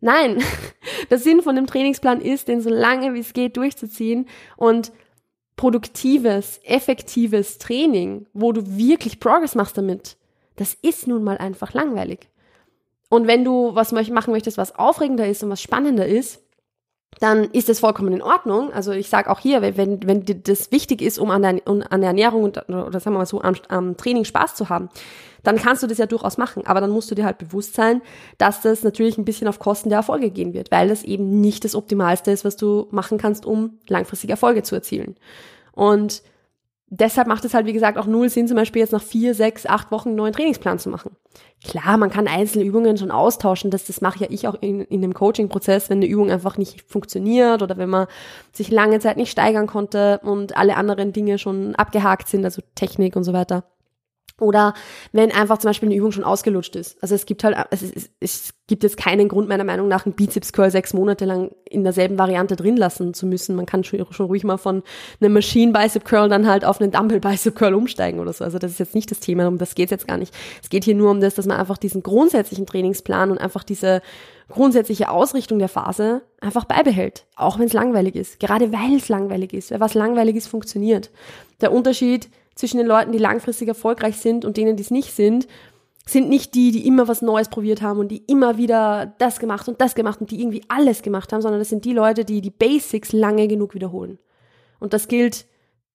Nein, 0.01 0.43
der 1.09 1.19
Sinn 1.19 1.41
von 1.41 1.55
dem 1.55 1.67
Trainingsplan 1.67 2.19
ist, 2.19 2.47
den 2.47 2.61
so 2.61 2.69
lange 2.69 3.13
wie 3.13 3.19
es 3.19 3.33
geht 3.33 3.55
durchzuziehen 3.55 4.27
und 4.57 4.91
produktives, 5.55 6.59
effektives 6.63 7.59
Training, 7.59 8.25
wo 8.33 8.51
du 8.51 8.77
wirklich 8.77 9.19
Progress 9.19 9.55
machst 9.55 9.77
damit, 9.77 10.17
das 10.55 10.73
ist 10.73 11.07
nun 11.07 11.23
mal 11.23 11.37
einfach 11.37 11.73
langweilig. 11.73 12.29
Und 13.09 13.27
wenn 13.27 13.43
du 13.43 13.75
was 13.75 13.91
machen 13.91 14.31
möchtest, 14.31 14.57
was 14.57 14.75
aufregender 14.75 15.27
ist 15.27 15.43
und 15.43 15.49
was 15.49 15.61
spannender 15.61 16.07
ist, 16.07 16.41
dann 17.19 17.45
ist 17.51 17.69
das 17.69 17.79
vollkommen 17.79 18.13
in 18.13 18.21
Ordnung. 18.21 18.71
Also 18.73 18.91
ich 18.91 19.09
sage 19.09 19.29
auch 19.29 19.39
hier, 19.39 19.61
wenn, 19.61 20.07
wenn 20.07 20.25
dir 20.25 20.35
das 20.35 20.71
wichtig 20.71 21.01
ist, 21.01 21.19
um 21.19 21.29
an 21.29 21.41
der, 21.41 21.67
um 21.67 21.83
an 21.87 22.01
der 22.01 22.09
Ernährung 22.09 22.43
und, 22.43 22.57
oder 22.69 22.99
sagen 22.99 23.15
wir 23.15 23.19
mal 23.19 23.25
so, 23.25 23.41
am, 23.41 23.55
am 23.67 23.97
Training 23.97 24.25
Spaß 24.25 24.55
zu 24.55 24.69
haben, 24.69 24.89
dann 25.43 25.57
kannst 25.57 25.83
du 25.83 25.87
das 25.87 25.97
ja 25.97 26.05
durchaus 26.05 26.37
machen. 26.37 26.65
Aber 26.65 26.81
dann 26.81 26.89
musst 26.89 27.11
du 27.11 27.15
dir 27.15 27.25
halt 27.25 27.37
bewusst 27.37 27.75
sein, 27.75 28.01
dass 28.37 28.61
das 28.61 28.83
natürlich 28.83 29.17
ein 29.17 29.25
bisschen 29.25 29.47
auf 29.47 29.59
Kosten 29.59 29.89
der 29.89 29.97
Erfolge 29.97 30.31
gehen 30.31 30.53
wird, 30.53 30.71
weil 30.71 30.87
das 30.87 31.03
eben 31.03 31.41
nicht 31.41 31.63
das 31.63 31.75
Optimalste 31.75 32.31
ist, 32.31 32.45
was 32.45 32.55
du 32.55 32.87
machen 32.91 33.17
kannst, 33.17 33.45
um 33.45 33.79
langfristig 33.87 34.29
Erfolge 34.29 34.63
zu 34.63 34.75
erzielen. 34.75 35.15
Und 35.73 36.23
deshalb 36.91 37.27
macht 37.27 37.45
es 37.45 37.53
halt, 37.53 37.65
wie 37.65 37.73
gesagt, 37.73 37.97
auch 37.97 38.05
null 38.05 38.29
Sinn, 38.29 38.47
zum 38.47 38.57
Beispiel 38.57 38.81
jetzt 38.81 38.91
nach 38.91 39.01
vier, 39.01 39.33
sechs, 39.33 39.65
acht 39.65 39.91
Wochen 39.91 40.09
einen 40.09 40.17
neuen 40.17 40.33
Trainingsplan 40.33 40.77
zu 40.77 40.89
machen. 40.89 41.15
Klar, 41.63 41.97
man 41.97 42.09
kann 42.09 42.27
einzelne 42.27 42.65
Übungen 42.65 42.97
schon 42.97 43.11
austauschen, 43.11 43.71
das, 43.71 43.85
das 43.85 44.01
mache 44.01 44.19
ja 44.19 44.27
ich 44.29 44.47
auch 44.47 44.55
in, 44.61 44.81
in 44.81 45.01
dem 45.01 45.13
Coaching-Prozess, 45.13 45.89
wenn 45.89 45.99
eine 45.99 46.07
Übung 46.07 46.29
einfach 46.29 46.57
nicht 46.57 46.81
funktioniert 46.91 47.61
oder 47.61 47.77
wenn 47.77 47.89
man 47.89 48.07
sich 48.51 48.69
lange 48.69 48.99
Zeit 48.99 49.17
nicht 49.17 49.31
steigern 49.31 49.67
konnte 49.67 50.19
und 50.23 50.57
alle 50.57 50.75
anderen 50.75 51.13
Dinge 51.13 51.37
schon 51.37 51.75
abgehakt 51.75 52.27
sind, 52.27 52.43
also 52.43 52.61
Technik 52.75 53.15
und 53.15 53.23
so 53.23 53.31
weiter. 53.31 53.63
Oder 54.41 54.73
wenn 55.11 55.31
einfach 55.31 55.59
zum 55.59 55.69
Beispiel 55.69 55.89
eine 55.89 55.95
Übung 55.95 56.11
schon 56.11 56.23
ausgelutscht 56.23 56.75
ist. 56.75 57.01
Also 57.01 57.13
es 57.13 57.25
gibt 57.25 57.43
halt, 57.43 57.55
es, 57.69 58.09
es, 58.19 58.53
gibt 58.67 58.83
jetzt 58.83 58.95
keinen 58.95 59.27
Grund 59.27 59.49
meiner 59.49 59.65
Meinung 59.65 59.89
nach, 59.89 60.05
einen 60.05 60.15
Bizeps 60.15 60.53
Curl 60.53 60.71
sechs 60.71 60.93
Monate 60.93 61.25
lang 61.25 61.51
in 61.69 61.83
derselben 61.83 62.17
Variante 62.17 62.55
drin 62.55 62.77
lassen 62.77 63.13
zu 63.13 63.25
müssen. 63.25 63.55
Man 63.55 63.65
kann 63.65 63.83
schon, 63.83 64.05
schon 64.11 64.27
ruhig 64.27 64.45
mal 64.45 64.57
von 64.57 64.81
einem 65.19 65.33
Machine 65.33 65.73
Bicep 65.73 66.05
Curl 66.05 66.29
dann 66.29 66.47
halt 66.47 66.63
auf 66.63 66.79
einen 66.79 66.89
Dumbbell 66.89 67.19
Bicep 67.19 67.53
Curl 67.55 67.75
umsteigen 67.75 68.21
oder 68.21 68.31
so. 68.31 68.45
Also 68.45 68.59
das 68.59 68.71
ist 68.71 68.79
jetzt 68.79 68.95
nicht 68.95 69.11
das 69.11 69.19
Thema, 69.19 69.47
um 69.47 69.57
das 69.57 69.75
geht 69.75 69.91
jetzt 69.91 70.07
gar 70.07 70.17
nicht. 70.17 70.33
Es 70.63 70.69
geht 70.69 70.85
hier 70.85 70.95
nur 70.95 71.11
um 71.11 71.19
das, 71.19 71.35
dass 71.35 71.45
man 71.45 71.59
einfach 71.59 71.77
diesen 71.77 72.01
grundsätzlichen 72.01 72.65
Trainingsplan 72.65 73.29
und 73.29 73.37
einfach 73.37 73.63
diese 73.63 74.01
grundsätzliche 74.47 75.09
Ausrichtung 75.09 75.59
der 75.59 75.69
Phase 75.69 76.21
einfach 76.39 76.63
beibehält. 76.65 77.25
Auch 77.35 77.59
wenn 77.59 77.65
es 77.65 77.73
langweilig 77.73 78.15
ist. 78.15 78.39
Gerade 78.39 78.71
weil 78.71 78.95
es 78.95 79.09
langweilig 79.09 79.53
ist. 79.53 79.71
Weil 79.71 79.81
was 79.81 79.95
langweilig 79.95 80.37
ist, 80.37 80.47
funktioniert. 80.47 81.09
Der 81.59 81.73
Unterschied 81.73 82.29
zwischen 82.61 82.77
den 82.77 82.85
Leuten, 82.85 83.11
die 83.11 83.17
langfristig 83.17 83.67
erfolgreich 83.67 84.17
sind 84.17 84.45
und 84.45 84.55
denen, 84.55 84.77
die 84.77 84.83
es 84.83 84.91
nicht 84.91 85.13
sind, 85.13 85.47
sind 86.05 86.29
nicht 86.29 86.53
die, 86.53 86.71
die 86.71 86.85
immer 86.87 87.07
was 87.07 87.23
Neues 87.23 87.49
probiert 87.49 87.81
haben 87.81 87.99
und 87.99 88.09
die 88.09 88.23
immer 88.27 88.57
wieder 88.57 89.15
das 89.17 89.39
gemacht 89.39 89.67
und 89.67 89.81
das 89.81 89.95
gemacht 89.95 90.21
und 90.21 90.29
die 90.29 90.39
irgendwie 90.39 90.61
alles 90.67 91.01
gemacht 91.01 91.33
haben, 91.33 91.41
sondern 91.41 91.59
das 91.59 91.69
sind 91.69 91.85
die 91.85 91.93
Leute, 91.93 92.23
die 92.23 92.39
die 92.39 92.51
Basics 92.51 93.13
lange 93.13 93.47
genug 93.47 93.73
wiederholen. 93.73 94.19
Und 94.79 94.93
das 94.93 95.07
gilt 95.07 95.47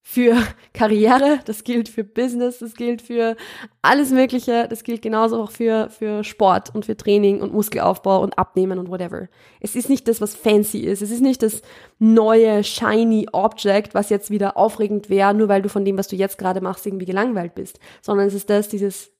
für 0.09 0.37
Karriere, 0.73 1.39
das 1.43 1.65
gilt 1.65 1.89
für 1.89 2.05
Business, 2.05 2.59
das 2.59 2.75
gilt 2.75 3.01
für 3.01 3.35
alles 3.81 4.11
Mögliche, 4.11 4.65
das 4.69 4.85
gilt 4.85 5.01
genauso 5.01 5.43
auch 5.43 5.51
für, 5.51 5.89
für 5.89 6.23
Sport 6.23 6.73
und 6.73 6.85
für 6.85 6.95
Training 6.95 7.41
und 7.41 7.51
Muskelaufbau 7.51 8.21
und 8.21 8.39
Abnehmen 8.39 8.79
und 8.79 8.89
whatever. 8.89 9.27
Es 9.59 9.75
ist 9.75 9.89
nicht 9.89 10.07
das, 10.07 10.21
was 10.21 10.33
fancy 10.33 10.79
ist. 10.79 11.01
Es 11.01 11.11
ist 11.11 11.21
nicht 11.21 11.43
das 11.43 11.61
neue, 11.99 12.63
shiny 12.63 13.27
Object, 13.33 13.95
was 13.95 14.09
jetzt 14.09 14.31
wieder 14.31 14.55
aufregend 14.55 15.09
wäre, 15.09 15.33
nur 15.33 15.49
weil 15.49 15.61
du 15.61 15.67
von 15.67 15.83
dem, 15.83 15.97
was 15.97 16.07
du 16.07 16.15
jetzt 16.15 16.37
gerade 16.37 16.61
machst, 16.61 16.85
irgendwie 16.85 17.05
gelangweilt 17.05 17.53
bist, 17.53 17.77
sondern 18.01 18.27
es 18.27 18.33
ist 18.33 18.49
das, 18.49 18.69
dieses, 18.69 19.11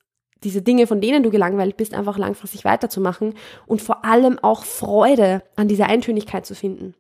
diese 0.45 0.61
Dinge, 0.61 0.87
von 0.87 1.01
denen 1.01 1.21
du 1.21 1.31
gelangweilt 1.31 1.75
bist, 1.75 1.93
einfach 1.93 2.17
langfristig 2.17 2.63
weiterzumachen 2.63 3.33
und 3.65 3.81
vor 3.81 4.05
allem 4.05 4.39
auch 4.39 4.63
Freude 4.63 5.43
an 5.57 5.67
dieser 5.67 5.87
Eintönigkeit 5.87 6.45
zu 6.45 6.55
finden. 6.55 6.95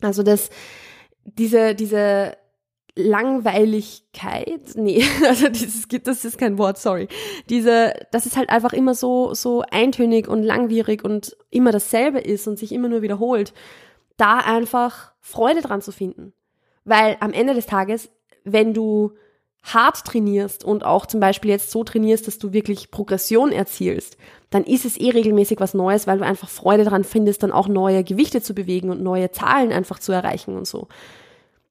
Also 0.00 0.24
das, 0.24 0.50
diese, 1.24 1.76
diese, 1.76 2.36
Langweiligkeit, 2.96 4.76
nee, 4.76 5.04
also 5.28 5.48
dieses, 5.48 5.88
das 6.04 6.24
ist 6.24 6.38
kein 6.38 6.58
Wort, 6.58 6.78
sorry. 6.78 7.08
Diese, 7.48 7.92
dass 8.12 8.26
es 8.26 8.36
halt 8.36 8.50
einfach 8.50 8.72
immer 8.72 8.94
so, 8.94 9.34
so 9.34 9.62
eintönig 9.70 10.28
und 10.28 10.42
langwierig 10.42 11.04
und 11.04 11.36
immer 11.50 11.72
dasselbe 11.72 12.20
ist 12.20 12.46
und 12.46 12.58
sich 12.58 12.72
immer 12.72 12.88
nur 12.88 13.02
wiederholt, 13.02 13.52
da 14.16 14.38
einfach 14.38 15.12
Freude 15.20 15.60
dran 15.60 15.82
zu 15.82 15.90
finden. 15.90 16.32
Weil 16.84 17.16
am 17.20 17.32
Ende 17.32 17.54
des 17.54 17.66
Tages, 17.66 18.10
wenn 18.44 18.74
du 18.74 19.12
hart 19.64 20.04
trainierst 20.04 20.62
und 20.62 20.84
auch 20.84 21.06
zum 21.06 21.20
Beispiel 21.20 21.50
jetzt 21.50 21.70
so 21.70 21.84
trainierst, 21.84 22.26
dass 22.26 22.38
du 22.38 22.52
wirklich 22.52 22.90
Progression 22.90 23.50
erzielst, 23.50 24.18
dann 24.50 24.62
ist 24.62 24.84
es 24.84 24.98
eh 24.98 25.10
regelmäßig 25.10 25.58
was 25.58 25.72
Neues, 25.74 26.06
weil 26.06 26.18
du 26.18 26.24
einfach 26.24 26.50
Freude 26.50 26.84
daran 26.84 27.02
findest, 27.02 27.42
dann 27.42 27.50
auch 27.50 27.66
neue 27.66 28.04
Gewichte 28.04 28.42
zu 28.42 28.54
bewegen 28.54 28.90
und 28.90 29.02
neue 29.02 29.30
Zahlen 29.30 29.72
einfach 29.72 29.98
zu 29.98 30.12
erreichen 30.12 30.56
und 30.56 30.66
so. 30.66 30.88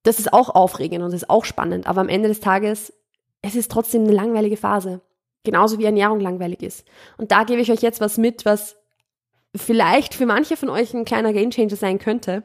Das 0.04 0.20
ist 0.20 0.34
auch 0.34 0.50
aufregend 0.50 1.04
und 1.04 1.14
ist 1.14 1.30
auch 1.30 1.46
spannend, 1.46 1.88
aber 1.88 2.02
am 2.02 2.10
Ende 2.10 2.28
des 2.28 2.42
Tages, 2.42 2.94
es 3.42 3.56
ist 3.56 3.72
trotzdem 3.72 4.04
eine 4.04 4.14
langweilige 4.14 4.58
Phase. 4.58 5.02
Genauso 5.46 5.78
wie 5.78 5.86
Ernährung 5.86 6.20
langweilig 6.20 6.62
ist. 6.62 6.86
Und 7.18 7.32
da 7.32 7.44
gebe 7.44 7.62
ich 7.62 7.72
euch 7.72 7.82
jetzt 7.82 8.00
was 8.00 8.18
mit, 8.18 8.46
was 8.46 8.78
vielleicht 9.56 10.14
für 10.14 10.26
manche 10.26 10.56
von 10.56 10.70
euch 10.70 10.94
ein 10.94 11.06
kleiner 11.06 11.34
Gamechanger 11.34 11.76
sein 11.76 12.00
könnte, 12.00 12.44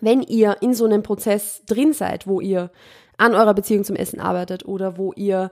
wenn 0.00 0.22
ihr 0.22 0.58
in 0.60 0.74
so 0.74 0.84
einem 0.84 1.02
Prozess 1.02 1.62
drin 1.66 1.92
seid, 1.92 2.26
wo 2.26 2.40
ihr 2.40 2.70
an 3.16 3.34
eurer 3.34 3.54
Beziehung 3.54 3.84
zum 3.84 3.96
Essen 3.96 4.20
arbeitet 4.20 4.64
oder 4.66 4.96
wo 4.96 5.12
ihr 5.14 5.50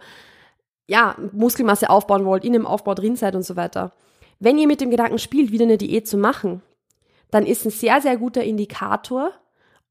ja 0.87 1.17
Muskelmasse 1.33 1.91
aufbauen 1.91 2.25
wollt, 2.25 2.45
in 2.45 2.55
dem 2.55 2.67
Aufbau 2.67 2.95
drin 2.95 3.17
seid 3.17 3.35
und 3.35 3.43
so 3.43 3.57
weiter. 3.57 3.93
Wenn 4.39 4.59
ihr 4.59 4.67
mit 4.67 4.81
dem 4.81 4.91
Gedanken 4.91 5.19
spielt, 5.19 5.53
wieder 5.53 5.65
eine 5.65 5.79
Diät 5.79 6.07
zu 6.09 6.17
machen, 6.17 6.63
dann 7.31 7.45
ist 7.45 7.67
ein 7.67 7.71
sehr, 7.71 8.01
sehr 8.01 8.17
guter 8.17 8.43
Indikator, 8.43 9.33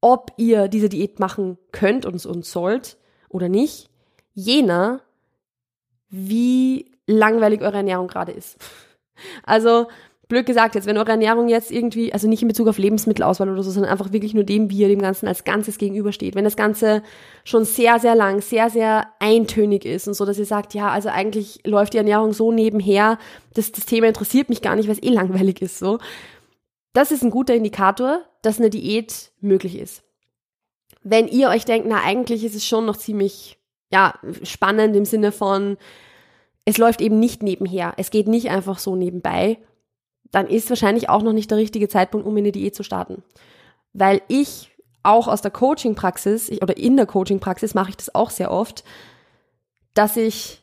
ob 0.00 0.32
ihr 0.36 0.68
diese 0.68 0.88
Diät 0.88 1.18
machen 1.18 1.58
könnt 1.72 2.06
und, 2.06 2.24
und 2.24 2.44
sollt 2.44 2.96
oder 3.28 3.48
nicht, 3.48 3.90
jener, 4.34 5.00
wie 6.08 6.92
langweilig 7.06 7.62
eure 7.62 7.78
Ernährung 7.78 8.08
gerade 8.08 8.32
ist. 8.32 8.56
Also 9.42 9.88
blöd 10.28 10.46
gesagt 10.46 10.76
jetzt, 10.76 10.86
wenn 10.86 10.96
eure 10.96 11.10
Ernährung 11.10 11.48
jetzt 11.48 11.72
irgendwie, 11.72 12.12
also 12.12 12.28
nicht 12.28 12.42
in 12.42 12.48
Bezug 12.48 12.68
auf 12.68 12.78
Lebensmittelauswahl 12.78 13.50
oder 13.50 13.62
so, 13.62 13.70
sondern 13.72 13.90
einfach 13.90 14.12
wirklich 14.12 14.34
nur 14.34 14.44
dem, 14.44 14.70
wie 14.70 14.78
ihr 14.78 14.88
dem 14.88 15.00
Ganzen 15.00 15.26
als 15.26 15.42
Ganzes 15.42 15.78
gegenübersteht. 15.78 16.34
Wenn 16.36 16.44
das 16.44 16.54
Ganze 16.54 17.02
schon 17.44 17.64
sehr, 17.64 17.98
sehr 17.98 18.14
lang, 18.14 18.40
sehr, 18.42 18.70
sehr 18.70 19.08
eintönig 19.18 19.84
ist 19.84 20.06
und 20.06 20.14
so, 20.14 20.24
dass 20.24 20.38
ihr 20.38 20.44
sagt, 20.44 20.74
ja, 20.74 20.90
also 20.90 21.08
eigentlich 21.08 21.60
läuft 21.64 21.94
die 21.94 21.98
Ernährung 21.98 22.32
so 22.32 22.52
nebenher, 22.52 23.18
das, 23.54 23.72
das 23.72 23.86
Thema 23.86 24.06
interessiert 24.06 24.50
mich 24.50 24.62
gar 24.62 24.76
nicht, 24.76 24.86
weil 24.86 24.94
es 24.94 25.02
eh 25.02 25.10
langweilig 25.10 25.62
ist, 25.62 25.78
so. 25.78 25.98
Das 26.92 27.10
ist 27.10 27.22
ein 27.22 27.30
guter 27.30 27.54
Indikator, 27.54 28.20
dass 28.42 28.58
eine 28.58 28.70
Diät 28.70 29.32
möglich 29.40 29.76
ist. 29.78 30.02
Wenn 31.02 31.28
ihr 31.28 31.48
euch 31.48 31.64
denkt, 31.64 31.86
na, 31.88 32.02
eigentlich 32.02 32.44
ist 32.44 32.54
es 32.54 32.66
schon 32.66 32.86
noch 32.86 32.96
ziemlich, 32.96 33.58
ja, 33.90 34.18
spannend 34.42 34.94
im 34.96 35.04
Sinne 35.04 35.32
von, 35.32 35.76
es 36.64 36.78
läuft 36.78 37.00
eben 37.00 37.18
nicht 37.18 37.42
nebenher. 37.42 37.94
Es 37.96 38.10
geht 38.10 38.28
nicht 38.28 38.50
einfach 38.50 38.78
so 38.78 38.94
nebenbei 38.94 39.58
dann 40.30 40.46
ist 40.46 40.68
wahrscheinlich 40.68 41.08
auch 41.08 41.22
noch 41.22 41.32
nicht 41.32 41.50
der 41.50 41.58
richtige 41.58 41.88
Zeitpunkt, 41.88 42.26
um 42.26 42.36
eine 42.36 42.52
Diät 42.52 42.74
zu 42.74 42.82
starten. 42.82 43.22
Weil 43.92 44.22
ich 44.28 44.70
auch 45.02 45.28
aus 45.28 45.40
der 45.40 45.50
Coaching-Praxis 45.50 46.50
oder 46.60 46.76
in 46.76 46.96
der 46.96 47.06
Coaching-Praxis 47.06 47.74
mache 47.74 47.90
ich 47.90 47.96
das 47.96 48.14
auch 48.14 48.30
sehr 48.30 48.50
oft, 48.50 48.84
dass 49.94 50.16
ich 50.16 50.62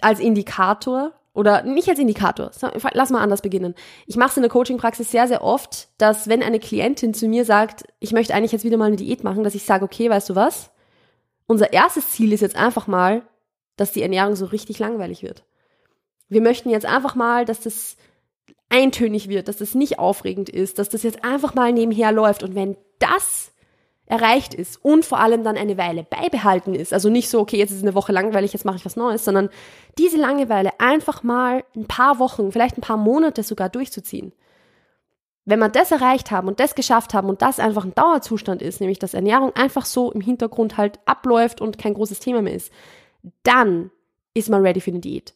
als 0.00 0.20
Indikator 0.20 1.12
oder 1.38 1.62
nicht 1.62 1.88
als 1.88 2.00
Indikator, 2.00 2.50
lass 2.94 3.10
mal 3.10 3.22
anders 3.22 3.42
beginnen. 3.42 3.76
Ich 4.06 4.16
mache 4.16 4.30
es 4.30 4.36
in 4.36 4.42
der 4.42 4.50
Coaching-Praxis 4.50 5.12
sehr, 5.12 5.28
sehr 5.28 5.44
oft, 5.44 5.88
dass 5.96 6.26
wenn 6.26 6.42
eine 6.42 6.58
Klientin 6.58 7.14
zu 7.14 7.28
mir 7.28 7.44
sagt, 7.44 7.84
ich 8.00 8.10
möchte 8.12 8.34
eigentlich 8.34 8.50
jetzt 8.50 8.64
wieder 8.64 8.76
mal 8.76 8.86
eine 8.86 8.96
Diät 8.96 9.22
machen, 9.22 9.44
dass 9.44 9.54
ich 9.54 9.62
sage, 9.62 9.84
okay, 9.84 10.10
weißt 10.10 10.30
du 10.30 10.34
was? 10.34 10.72
Unser 11.46 11.72
erstes 11.72 12.10
Ziel 12.10 12.32
ist 12.32 12.40
jetzt 12.40 12.56
einfach 12.56 12.88
mal, 12.88 13.22
dass 13.76 13.92
die 13.92 14.02
Ernährung 14.02 14.34
so 14.34 14.46
richtig 14.46 14.80
langweilig 14.80 15.22
wird. 15.22 15.44
Wir 16.28 16.40
möchten 16.40 16.70
jetzt 16.70 16.86
einfach 16.86 17.14
mal, 17.14 17.44
dass 17.44 17.60
das 17.60 17.96
eintönig 18.68 19.28
wird, 19.28 19.46
dass 19.46 19.58
das 19.58 19.76
nicht 19.76 20.00
aufregend 20.00 20.48
ist, 20.48 20.80
dass 20.80 20.88
das 20.88 21.04
jetzt 21.04 21.22
einfach 21.22 21.54
mal 21.54 21.72
nebenher 21.72 22.10
läuft. 22.10 22.42
Und 22.42 22.56
wenn 22.56 22.76
das 22.98 23.52
erreicht 24.08 24.54
ist 24.54 24.82
und 24.84 25.04
vor 25.04 25.20
allem 25.20 25.44
dann 25.44 25.56
eine 25.56 25.76
Weile 25.76 26.02
beibehalten 26.02 26.74
ist, 26.74 26.92
also 26.92 27.10
nicht 27.10 27.28
so, 27.28 27.40
okay, 27.40 27.58
jetzt 27.58 27.70
ist 27.70 27.82
eine 27.82 27.94
Woche 27.94 28.12
langweilig, 28.12 28.52
jetzt 28.52 28.64
mache 28.64 28.76
ich 28.76 28.84
was 28.84 28.96
Neues, 28.96 29.24
sondern 29.24 29.50
diese 29.98 30.16
Langeweile 30.16 30.70
einfach 30.78 31.22
mal 31.22 31.64
ein 31.76 31.86
paar 31.86 32.18
Wochen, 32.18 32.50
vielleicht 32.50 32.78
ein 32.78 32.82
paar 32.82 32.96
Monate 32.96 33.42
sogar 33.42 33.68
durchzuziehen. 33.68 34.32
Wenn 35.44 35.60
wir 35.60 35.68
das 35.68 35.90
erreicht 35.90 36.30
haben 36.30 36.48
und 36.48 36.60
das 36.60 36.74
geschafft 36.74 37.14
haben 37.14 37.28
und 37.28 37.40
das 37.42 37.58
einfach 37.58 37.84
ein 37.84 37.94
Dauerzustand 37.94 38.60
ist, 38.60 38.80
nämlich 38.80 38.98
dass 38.98 39.14
Ernährung 39.14 39.54
einfach 39.56 39.86
so 39.86 40.12
im 40.12 40.20
Hintergrund 40.20 40.76
halt 40.76 40.98
abläuft 41.06 41.60
und 41.60 41.78
kein 41.78 41.94
großes 41.94 42.20
Thema 42.20 42.42
mehr 42.42 42.54
ist, 42.54 42.72
dann 43.42 43.90
ist 44.34 44.50
man 44.50 44.62
ready 44.62 44.80
für 44.80 44.90
eine 44.90 45.00
Diät. 45.00 45.34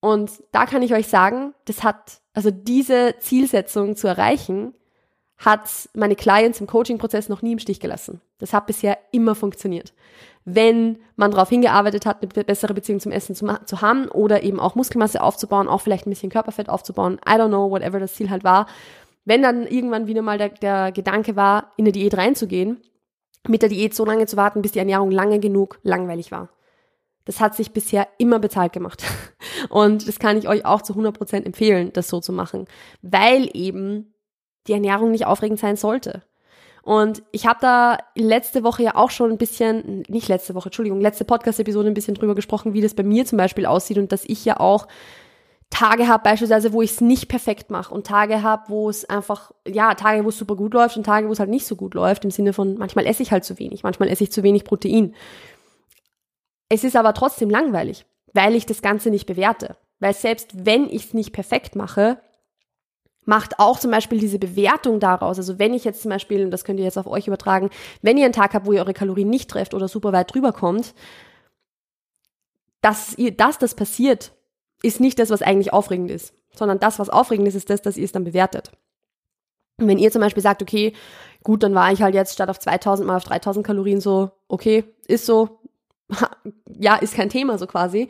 Und 0.00 0.30
da 0.52 0.66
kann 0.66 0.82
ich 0.82 0.94
euch 0.94 1.08
sagen, 1.08 1.54
das 1.64 1.82
hat 1.82 2.20
also 2.32 2.50
diese 2.50 3.16
Zielsetzung 3.18 3.96
zu 3.96 4.06
erreichen, 4.06 4.74
hat 5.38 5.88
meine 5.94 6.16
Clients 6.16 6.60
im 6.60 6.66
Coaching-Prozess 6.66 7.28
noch 7.28 7.42
nie 7.42 7.52
im 7.52 7.58
Stich 7.58 7.80
gelassen. 7.80 8.20
Das 8.38 8.52
hat 8.52 8.66
bisher 8.66 8.98
immer 9.12 9.34
funktioniert. 9.34 9.94
Wenn 10.44 10.98
man 11.16 11.30
darauf 11.30 11.48
hingearbeitet 11.48 12.06
hat, 12.06 12.22
eine 12.22 12.44
bessere 12.44 12.74
Beziehung 12.74 13.00
zum 13.00 13.12
Essen 13.12 13.34
zu, 13.34 13.46
zu, 13.64 13.80
haben 13.80 14.08
oder 14.08 14.42
eben 14.42 14.58
auch 14.58 14.74
Muskelmasse 14.74 15.22
aufzubauen, 15.22 15.68
auch 15.68 15.80
vielleicht 15.80 16.06
ein 16.06 16.10
bisschen 16.10 16.30
Körperfett 16.30 16.68
aufzubauen, 16.68 17.20
I 17.26 17.32
don't 17.32 17.48
know, 17.48 17.70
whatever 17.70 18.00
das 18.00 18.14
Ziel 18.14 18.30
halt 18.30 18.44
war. 18.44 18.66
Wenn 19.24 19.42
dann 19.42 19.66
irgendwann 19.66 20.06
wieder 20.06 20.22
mal 20.22 20.38
der, 20.38 20.48
der 20.48 20.90
Gedanke 20.90 21.36
war, 21.36 21.72
in 21.76 21.84
eine 21.84 21.92
Diät 21.92 22.16
reinzugehen, 22.16 22.80
mit 23.46 23.62
der 23.62 23.68
Diät 23.68 23.94
so 23.94 24.04
lange 24.04 24.26
zu 24.26 24.36
warten, 24.36 24.62
bis 24.62 24.72
die 24.72 24.78
Ernährung 24.78 25.10
lange 25.10 25.38
genug 25.38 25.78
langweilig 25.82 26.32
war. 26.32 26.48
Das 27.26 27.40
hat 27.40 27.54
sich 27.54 27.72
bisher 27.72 28.08
immer 28.16 28.38
bezahlt 28.38 28.72
gemacht. 28.72 29.04
Und 29.68 30.08
das 30.08 30.18
kann 30.18 30.38
ich 30.38 30.48
euch 30.48 30.64
auch 30.64 30.82
zu 30.82 30.94
100% 30.94 31.44
empfehlen, 31.44 31.92
das 31.92 32.08
so 32.08 32.20
zu 32.20 32.32
machen, 32.32 32.66
weil 33.02 33.50
eben 33.52 34.14
die 34.68 34.72
Ernährung 34.72 35.10
nicht 35.10 35.26
aufregend 35.26 35.58
sein 35.58 35.76
sollte. 35.76 36.22
Und 36.82 37.22
ich 37.32 37.46
habe 37.46 37.58
da 37.60 37.98
letzte 38.14 38.62
Woche 38.62 38.82
ja 38.82 38.94
auch 38.94 39.10
schon 39.10 39.30
ein 39.30 39.38
bisschen, 39.38 40.04
nicht 40.08 40.28
letzte 40.28 40.54
Woche, 40.54 40.68
Entschuldigung, 40.68 41.00
letzte 41.00 41.24
Podcast-Episode 41.24 41.88
ein 41.88 41.94
bisschen 41.94 42.14
drüber 42.14 42.34
gesprochen, 42.34 42.72
wie 42.72 42.80
das 42.80 42.94
bei 42.94 43.02
mir 43.02 43.26
zum 43.26 43.36
Beispiel 43.36 43.66
aussieht 43.66 43.98
und 43.98 44.10
dass 44.10 44.24
ich 44.24 44.44
ja 44.44 44.58
auch 44.58 44.86
Tage 45.70 46.08
habe 46.08 46.22
beispielsweise, 46.22 46.72
wo 46.72 46.80
ich 46.80 46.92
es 46.92 47.00
nicht 47.02 47.28
perfekt 47.28 47.70
mache 47.70 47.92
und 47.92 48.06
Tage 48.06 48.42
habe, 48.42 48.64
wo 48.68 48.88
es 48.88 49.04
einfach, 49.04 49.52
ja, 49.66 49.94
Tage, 49.94 50.24
wo 50.24 50.30
es 50.30 50.38
super 50.38 50.56
gut 50.56 50.72
läuft 50.72 50.96
und 50.96 51.04
Tage, 51.04 51.28
wo 51.28 51.32
es 51.32 51.40
halt 51.40 51.50
nicht 51.50 51.66
so 51.66 51.76
gut 51.76 51.92
läuft, 51.92 52.24
im 52.24 52.30
Sinne 52.30 52.54
von, 52.54 52.78
manchmal 52.78 53.06
esse 53.06 53.22
ich 53.22 53.32
halt 53.32 53.44
zu 53.44 53.58
wenig, 53.58 53.82
manchmal 53.82 54.08
esse 54.08 54.24
ich 54.24 54.32
zu 54.32 54.42
wenig 54.42 54.64
Protein. 54.64 55.14
Es 56.70 56.84
ist 56.84 56.96
aber 56.96 57.12
trotzdem 57.12 57.50
langweilig, 57.50 58.06
weil 58.32 58.54
ich 58.54 58.64
das 58.64 58.80
Ganze 58.80 59.10
nicht 59.10 59.26
bewerte. 59.26 59.76
Weil 60.00 60.14
selbst 60.14 60.64
wenn 60.64 60.88
ich 60.88 61.06
es 61.06 61.14
nicht 61.14 61.32
perfekt 61.32 61.76
mache, 61.76 62.18
macht 63.28 63.58
auch 63.58 63.78
zum 63.78 63.90
Beispiel 63.90 64.18
diese 64.18 64.38
Bewertung 64.38 65.00
daraus. 65.00 65.36
Also 65.36 65.58
wenn 65.58 65.74
ich 65.74 65.84
jetzt 65.84 66.00
zum 66.00 66.08
Beispiel, 66.08 66.42
und 66.42 66.50
das 66.50 66.64
könnt 66.64 66.78
ihr 66.78 66.86
jetzt 66.86 66.96
auf 66.96 67.06
euch 67.06 67.26
übertragen, 67.26 67.68
wenn 68.00 68.16
ihr 68.16 68.24
einen 68.24 68.32
Tag 68.32 68.54
habt, 68.54 68.64
wo 68.64 68.72
ihr 68.72 68.80
eure 68.80 68.94
Kalorien 68.94 69.28
nicht 69.28 69.50
trefft 69.50 69.74
oder 69.74 69.86
super 69.86 70.14
weit 70.14 70.32
drüber 70.32 70.54
kommt, 70.54 70.94
dass, 72.80 73.18
ihr, 73.18 73.32
dass 73.32 73.58
das 73.58 73.74
passiert, 73.74 74.32
ist 74.82 74.98
nicht 74.98 75.18
das, 75.18 75.28
was 75.28 75.42
eigentlich 75.42 75.74
aufregend 75.74 76.10
ist, 76.10 76.32
sondern 76.54 76.80
das, 76.80 76.98
was 76.98 77.10
aufregend 77.10 77.46
ist, 77.46 77.54
ist 77.54 77.68
das, 77.68 77.82
dass 77.82 77.98
ihr 77.98 78.06
es 78.06 78.12
dann 78.12 78.24
bewertet. 78.24 78.72
Und 79.76 79.88
wenn 79.88 79.98
ihr 79.98 80.10
zum 80.10 80.22
Beispiel 80.22 80.42
sagt, 80.42 80.62
okay, 80.62 80.94
gut, 81.42 81.62
dann 81.62 81.74
war 81.74 81.92
ich 81.92 82.00
halt 82.00 82.14
jetzt 82.14 82.32
statt 82.32 82.48
auf 82.48 82.58
2000 82.58 83.06
mal 83.06 83.16
auf 83.16 83.24
3000 83.24 83.66
Kalorien 83.66 84.00
so, 84.00 84.30
okay, 84.48 84.84
ist 85.06 85.26
so, 85.26 85.60
ja, 86.78 86.96
ist 86.96 87.12
kein 87.12 87.28
Thema 87.28 87.58
so 87.58 87.66
quasi, 87.66 88.08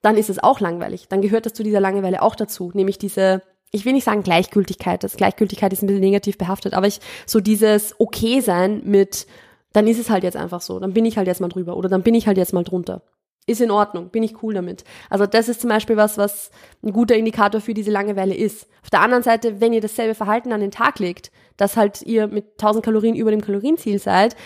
dann 0.00 0.16
ist 0.16 0.30
es 0.30 0.40
auch 0.40 0.60
langweilig. 0.60 1.08
Dann 1.08 1.22
gehört 1.22 1.44
das 1.44 1.54
zu 1.54 1.64
dieser 1.64 1.80
Langeweile 1.80 2.22
auch 2.22 2.36
dazu, 2.36 2.70
nämlich 2.72 2.98
diese, 2.98 3.42
ich 3.70 3.84
will 3.84 3.92
nicht 3.92 4.04
sagen 4.04 4.22
Gleichgültigkeit, 4.22 5.04
das 5.04 5.16
Gleichgültigkeit 5.16 5.72
ist 5.72 5.82
ein 5.82 5.86
bisschen 5.86 6.00
negativ 6.00 6.38
behaftet, 6.38 6.74
aber 6.74 6.86
ich, 6.86 7.00
so 7.26 7.40
dieses 7.40 7.94
Okay 7.98 8.40
sein 8.40 8.82
mit, 8.84 9.26
dann 9.72 9.86
ist 9.86 9.98
es 9.98 10.10
halt 10.10 10.24
jetzt 10.24 10.36
einfach 10.36 10.60
so, 10.60 10.80
dann 10.80 10.92
bin 10.92 11.04
ich 11.04 11.16
halt 11.16 11.26
jetzt 11.26 11.40
mal 11.40 11.48
drüber 11.48 11.76
oder 11.76 11.88
dann 11.88 12.02
bin 12.02 12.14
ich 12.14 12.26
halt 12.26 12.36
jetzt 12.36 12.52
mal 12.52 12.64
drunter. 12.64 13.02
Ist 13.46 13.60
in 13.60 13.70
Ordnung, 13.70 14.10
bin 14.10 14.22
ich 14.22 14.42
cool 14.42 14.54
damit. 14.54 14.84
Also 15.08 15.26
das 15.26 15.48
ist 15.48 15.60
zum 15.60 15.70
Beispiel 15.70 15.96
was, 15.96 16.18
was 16.18 16.50
ein 16.84 16.92
guter 16.92 17.16
Indikator 17.16 17.60
für 17.60 17.74
diese 17.74 17.90
Langeweile 17.90 18.34
ist. 18.34 18.68
Auf 18.82 18.90
der 18.90 19.00
anderen 19.00 19.22
Seite, 19.22 19.60
wenn 19.60 19.72
ihr 19.72 19.80
dasselbe 19.80 20.14
Verhalten 20.14 20.52
an 20.52 20.60
den 20.60 20.70
Tag 20.70 20.98
legt, 20.98 21.32
dass 21.56 21.76
halt 21.76 22.02
ihr 22.02 22.26
mit 22.26 22.52
1000 22.52 22.84
Kalorien 22.84 23.16
über 23.16 23.30
dem 23.30 23.40
Kalorienziel 23.40 23.98
seid, 23.98 24.36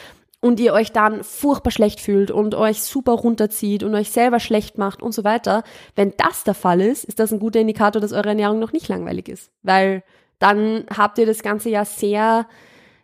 und 0.44 0.60
ihr 0.60 0.74
euch 0.74 0.92
dann 0.92 1.24
furchtbar 1.24 1.70
schlecht 1.70 2.00
fühlt 2.00 2.30
und 2.30 2.54
euch 2.54 2.82
super 2.82 3.12
runterzieht 3.12 3.82
und 3.82 3.94
euch 3.94 4.10
selber 4.10 4.40
schlecht 4.40 4.76
macht 4.76 5.02
und 5.02 5.12
so 5.12 5.24
weiter, 5.24 5.62
wenn 5.96 6.12
das 6.18 6.44
der 6.44 6.52
Fall 6.52 6.82
ist, 6.82 7.04
ist 7.04 7.18
das 7.18 7.32
ein 7.32 7.38
guter 7.38 7.60
Indikator, 7.60 7.98
dass 7.98 8.12
eure 8.12 8.28
Ernährung 8.28 8.58
noch 8.58 8.74
nicht 8.74 8.86
langweilig 8.88 9.30
ist. 9.30 9.50
Weil 9.62 10.02
dann 10.38 10.84
habt 10.94 11.16
ihr 11.16 11.24
das 11.24 11.42
Ganze 11.42 11.70
ja 11.70 11.86
sehr, 11.86 12.46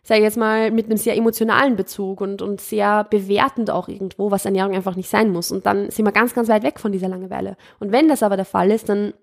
sag 0.03 0.17
ich 0.17 0.23
jetzt 0.23 0.37
mal, 0.37 0.69
mit 0.69 0.85
einem 0.85 0.97
sehr 0.97 1.17
emotionalen 1.17 1.75
Bezug 1.75 2.21
und, 2.21 2.43
und 2.43 2.61
sehr 2.61 3.05
bewertend 3.05 3.71
auch 3.71 3.87
irgendwo, 3.87 4.29
was 4.29 4.45
Ernährung 4.45 4.75
einfach 4.75 4.95
nicht 4.95 5.09
sein 5.09 5.31
muss. 5.31 5.51
Und 5.51 5.65
dann 5.65 5.89
sind 5.89 6.05
wir 6.05 6.11
ganz, 6.11 6.35
ganz 6.35 6.47
weit 6.47 6.61
weg 6.61 6.79
von 6.79 6.91
dieser 6.91 7.09
Langeweile. 7.09 7.57
Und 7.79 7.91
wenn 7.91 8.07
das 8.07 8.21
aber 8.21 8.35
der 8.35 8.45
Fall 8.45 8.69
ist, 8.69 8.87
dann 8.87 9.15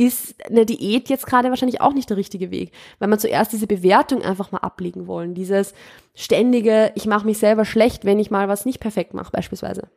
ist 0.00 0.34
eine 0.46 0.64
Diät 0.64 1.10
jetzt 1.10 1.26
gerade 1.26 1.50
wahrscheinlich 1.50 1.82
auch 1.82 1.92
nicht 1.92 2.08
der 2.08 2.16
richtige 2.16 2.50
Weg, 2.50 2.72
weil 2.98 3.08
man 3.08 3.18
zuerst 3.18 3.52
diese 3.52 3.66
Bewertung 3.66 4.22
einfach 4.22 4.50
mal 4.50 4.58
ablegen 4.58 5.06
wollen, 5.06 5.34
dieses 5.34 5.74
ständige, 6.14 6.90
ich 6.94 7.04
mache 7.04 7.26
mich 7.26 7.36
selber 7.36 7.66
schlecht, 7.66 8.06
wenn 8.06 8.18
ich 8.18 8.30
mal 8.30 8.48
was 8.48 8.64
nicht 8.64 8.80
perfekt 8.80 9.12
mache 9.12 9.30
beispielsweise. 9.30 9.90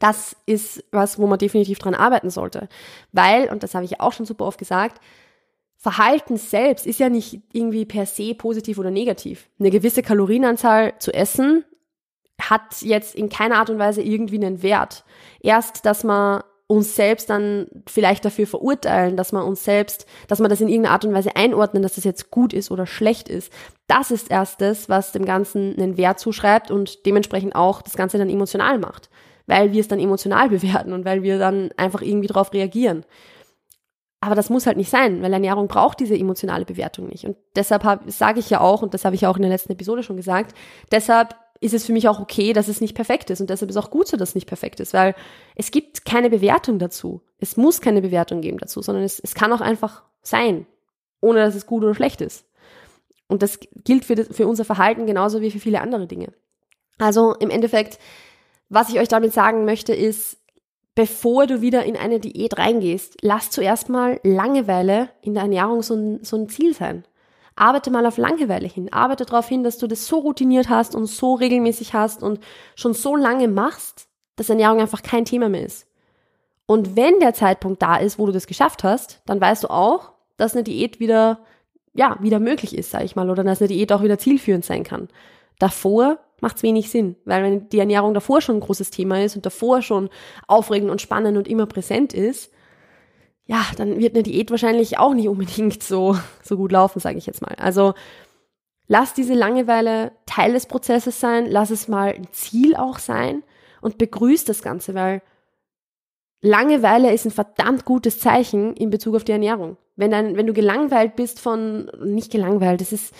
Das 0.00 0.34
ist 0.46 0.82
was, 0.92 1.18
wo 1.18 1.26
man 1.26 1.38
definitiv 1.38 1.78
dran 1.78 1.94
arbeiten 1.94 2.30
sollte, 2.30 2.70
weil 3.12 3.50
und 3.50 3.62
das 3.62 3.74
habe 3.74 3.84
ich 3.84 4.00
auch 4.00 4.14
schon 4.14 4.24
super 4.24 4.46
oft 4.46 4.58
gesagt, 4.58 4.98
Verhalten 5.76 6.38
selbst 6.38 6.86
ist 6.86 6.98
ja 6.98 7.10
nicht 7.10 7.42
irgendwie 7.52 7.84
per 7.84 8.06
se 8.06 8.34
positiv 8.34 8.78
oder 8.78 8.90
negativ. 8.90 9.50
Eine 9.60 9.70
gewisse 9.70 10.02
Kalorienanzahl 10.02 10.94
zu 10.98 11.12
essen 11.12 11.64
hat 12.40 12.80
jetzt 12.80 13.14
in 13.14 13.28
keiner 13.28 13.56
Art 13.56 13.68
und 13.68 13.78
Weise 13.78 14.00
irgendwie 14.00 14.36
einen 14.36 14.62
Wert. 14.62 15.04
Erst, 15.40 15.84
dass 15.84 16.02
man 16.02 16.42
uns 16.68 16.94
selbst 16.94 17.30
dann 17.30 17.66
vielleicht 17.86 18.24
dafür 18.26 18.46
verurteilen, 18.46 19.16
dass 19.16 19.32
man 19.32 19.42
uns 19.42 19.64
selbst, 19.64 20.06
dass 20.28 20.38
man 20.38 20.50
das 20.50 20.60
in 20.60 20.68
irgendeiner 20.68 20.92
Art 20.92 21.04
und 21.06 21.14
Weise 21.14 21.34
einordnen, 21.34 21.82
dass 21.82 21.94
das 21.94 22.04
jetzt 22.04 22.30
gut 22.30 22.52
ist 22.52 22.70
oder 22.70 22.86
schlecht 22.86 23.28
ist. 23.28 23.50
Das 23.86 24.10
ist 24.10 24.30
erst 24.30 24.60
das, 24.60 24.88
was 24.88 25.12
dem 25.12 25.24
Ganzen 25.24 25.74
einen 25.78 25.96
Wert 25.96 26.20
zuschreibt 26.20 26.70
und 26.70 27.06
dementsprechend 27.06 27.56
auch 27.56 27.80
das 27.80 27.96
Ganze 27.96 28.18
dann 28.18 28.28
emotional 28.28 28.78
macht, 28.78 29.08
weil 29.46 29.72
wir 29.72 29.80
es 29.80 29.88
dann 29.88 29.98
emotional 29.98 30.48
bewerten 30.50 30.92
und 30.92 31.06
weil 31.06 31.22
wir 31.22 31.38
dann 31.38 31.70
einfach 31.78 32.02
irgendwie 32.02 32.28
darauf 32.28 32.52
reagieren. 32.52 33.04
Aber 34.20 34.34
das 34.34 34.50
muss 34.50 34.66
halt 34.66 34.76
nicht 34.76 34.90
sein, 34.90 35.22
weil 35.22 35.32
Ernährung 35.32 35.68
braucht 35.68 36.00
diese 36.00 36.18
emotionale 36.18 36.66
Bewertung 36.66 37.06
nicht. 37.06 37.24
Und 37.24 37.36
deshalb 37.56 37.82
sage 38.08 38.40
ich 38.40 38.50
ja 38.50 38.60
auch, 38.60 38.82
und 38.82 38.92
das 38.92 39.06
habe 39.06 39.14
ich 39.14 39.22
ja 39.22 39.30
auch 39.30 39.36
in 39.36 39.42
der 39.42 39.50
letzten 39.50 39.72
Episode 39.72 40.02
schon 40.02 40.16
gesagt, 40.16 40.54
deshalb 40.90 41.34
ist 41.60 41.74
es 41.74 41.84
für 41.84 41.92
mich 41.92 42.08
auch 42.08 42.20
okay, 42.20 42.52
dass 42.52 42.68
es 42.68 42.80
nicht 42.80 42.94
perfekt 42.94 43.30
ist. 43.30 43.40
Und 43.40 43.50
deshalb 43.50 43.70
ist 43.70 43.76
auch 43.76 43.90
gut 43.90 44.08
so, 44.08 44.16
dass 44.16 44.30
es 44.30 44.34
nicht 44.34 44.46
perfekt 44.46 44.80
ist, 44.80 44.94
weil 44.94 45.14
es 45.56 45.70
gibt 45.70 46.04
keine 46.04 46.30
Bewertung 46.30 46.78
dazu. 46.78 47.22
Es 47.38 47.56
muss 47.56 47.80
keine 47.80 48.02
Bewertung 48.02 48.40
geben 48.40 48.58
dazu, 48.58 48.82
sondern 48.82 49.04
es, 49.04 49.18
es 49.18 49.34
kann 49.34 49.52
auch 49.52 49.60
einfach 49.60 50.04
sein, 50.22 50.66
ohne 51.20 51.40
dass 51.40 51.54
es 51.54 51.66
gut 51.66 51.82
oder 51.82 51.94
schlecht 51.94 52.20
ist. 52.20 52.44
Und 53.28 53.42
das 53.42 53.58
gilt 53.84 54.04
für, 54.04 54.14
das, 54.14 54.28
für 54.28 54.46
unser 54.46 54.64
Verhalten 54.64 55.06
genauso 55.06 55.40
wie 55.40 55.50
für 55.50 55.60
viele 55.60 55.80
andere 55.80 56.06
Dinge. 56.06 56.32
Also 56.98 57.34
im 57.34 57.50
Endeffekt, 57.50 57.98
was 58.68 58.88
ich 58.88 58.98
euch 58.98 59.08
damit 59.08 59.32
sagen 59.32 59.64
möchte, 59.64 59.94
ist, 59.94 60.38
bevor 60.94 61.46
du 61.46 61.60
wieder 61.60 61.84
in 61.84 61.96
eine 61.96 62.18
Diät 62.18 62.58
reingehst, 62.58 63.18
lass 63.22 63.50
zuerst 63.50 63.88
mal 63.88 64.18
Langeweile 64.24 65.10
in 65.22 65.34
der 65.34 65.44
Ernährung 65.44 65.82
so 65.82 65.94
ein, 65.94 66.24
so 66.24 66.36
ein 66.36 66.48
Ziel 66.48 66.74
sein. 66.74 67.04
Arbeite 67.60 67.90
mal 67.90 68.06
auf 68.06 68.16
Langeweile 68.16 68.68
hin. 68.68 68.92
Arbeite 68.92 69.24
darauf 69.24 69.48
hin, 69.48 69.64
dass 69.64 69.78
du 69.78 69.86
das 69.86 70.06
so 70.06 70.18
routiniert 70.18 70.68
hast 70.68 70.94
und 70.94 71.06
so 71.06 71.34
regelmäßig 71.34 71.94
hast 71.94 72.22
und 72.22 72.40
schon 72.74 72.94
so 72.94 73.16
lange 73.16 73.48
machst, 73.48 74.08
dass 74.36 74.50
Ernährung 74.50 74.80
einfach 74.80 75.02
kein 75.02 75.24
Thema 75.24 75.48
mehr 75.48 75.64
ist. 75.64 75.86
Und 76.66 76.96
wenn 76.96 77.18
der 77.18 77.34
Zeitpunkt 77.34 77.82
da 77.82 77.96
ist, 77.96 78.18
wo 78.18 78.26
du 78.26 78.32
das 78.32 78.46
geschafft 78.46 78.84
hast, 78.84 79.22
dann 79.26 79.40
weißt 79.40 79.64
du 79.64 79.70
auch, 79.70 80.12
dass 80.36 80.54
eine 80.54 80.64
Diät 80.64 81.00
wieder, 81.00 81.40
ja, 81.94 82.18
wieder 82.20 82.38
möglich 82.38 82.76
ist, 82.76 82.90
sag 82.90 83.04
ich 83.04 83.16
mal, 83.16 83.30
oder 83.30 83.42
dass 83.42 83.60
eine 83.60 83.68
Diät 83.68 83.92
auch 83.92 84.02
wieder 84.02 84.18
zielführend 84.18 84.64
sein 84.64 84.84
kann. 84.84 85.08
Davor 85.58 86.18
macht 86.40 86.56
es 86.56 86.62
wenig 86.62 86.90
Sinn, 86.90 87.16
weil 87.24 87.42
wenn 87.42 87.68
die 87.70 87.78
Ernährung 87.78 88.14
davor 88.14 88.40
schon 88.40 88.56
ein 88.56 88.60
großes 88.60 88.90
Thema 88.90 89.22
ist 89.24 89.34
und 89.34 89.44
davor 89.46 89.82
schon 89.82 90.08
aufregend 90.46 90.90
und 90.90 91.00
spannend 91.00 91.36
und 91.36 91.48
immer 91.48 91.66
präsent 91.66 92.12
ist, 92.12 92.52
ja, 93.48 93.64
dann 93.76 93.98
wird 93.98 94.14
eine 94.14 94.22
Diät 94.22 94.50
wahrscheinlich 94.50 94.98
auch 94.98 95.14
nicht 95.14 95.26
unbedingt 95.26 95.82
so, 95.82 96.16
so 96.42 96.56
gut 96.56 96.70
laufen, 96.70 97.00
sage 97.00 97.16
ich 97.16 97.24
jetzt 97.24 97.40
mal. 97.40 97.54
Also 97.56 97.94
lass 98.88 99.14
diese 99.14 99.32
Langeweile 99.32 100.12
Teil 100.26 100.52
des 100.52 100.66
Prozesses 100.66 101.18
sein, 101.18 101.46
lass 101.46 101.70
es 101.70 101.88
mal 101.88 102.12
ein 102.12 102.28
Ziel 102.30 102.76
auch 102.76 102.98
sein 102.98 103.42
und 103.80 103.96
begrüß 103.96 104.44
das 104.44 104.60
Ganze, 104.60 104.94
weil 104.94 105.22
Langeweile 106.42 107.12
ist 107.12 107.24
ein 107.24 107.30
verdammt 107.30 107.86
gutes 107.86 108.20
Zeichen 108.20 108.74
in 108.74 108.90
Bezug 108.90 109.16
auf 109.16 109.24
die 109.24 109.32
Ernährung. 109.32 109.78
Wenn 109.96 110.10
dann, 110.10 110.36
wenn 110.36 110.46
du 110.46 110.52
gelangweilt 110.52 111.16
bist 111.16 111.40
von, 111.40 111.90
nicht 112.04 112.30
gelangweilt, 112.30 112.82
das 112.82 112.92
ist, 112.92 113.14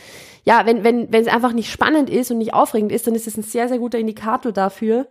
ja, 0.44 0.66
wenn, 0.66 0.84
wenn, 0.84 1.10
wenn 1.10 1.22
es 1.22 1.32
einfach 1.32 1.54
nicht 1.54 1.72
spannend 1.72 2.10
ist 2.10 2.30
und 2.30 2.38
nicht 2.38 2.52
aufregend 2.52 2.92
ist, 2.92 3.06
dann 3.06 3.14
ist 3.14 3.26
es 3.26 3.38
ein 3.38 3.42
sehr, 3.42 3.66
sehr 3.68 3.78
guter 3.78 3.98
Indikator 3.98 4.52
dafür, 4.52 5.08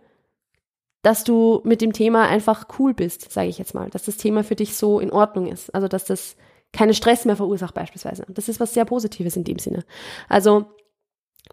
dass 1.08 1.24
du 1.24 1.62
mit 1.64 1.80
dem 1.80 1.94
Thema 1.94 2.28
einfach 2.28 2.66
cool 2.78 2.92
bist, 2.92 3.32
sage 3.32 3.48
ich 3.48 3.56
jetzt 3.56 3.72
mal, 3.72 3.88
dass 3.88 4.02
das 4.02 4.18
Thema 4.18 4.44
für 4.44 4.56
dich 4.56 4.76
so 4.76 5.00
in 5.00 5.10
Ordnung 5.10 5.46
ist, 5.46 5.74
also 5.74 5.88
dass 5.88 6.04
das 6.04 6.36
keine 6.70 6.92
Stress 6.92 7.24
mehr 7.24 7.34
verursacht 7.34 7.72
beispielsweise. 7.72 8.26
Das 8.28 8.46
ist 8.50 8.60
was 8.60 8.74
sehr 8.74 8.84
Positives 8.84 9.34
in 9.34 9.42
dem 9.42 9.58
Sinne. 9.58 9.86
Also 10.28 10.66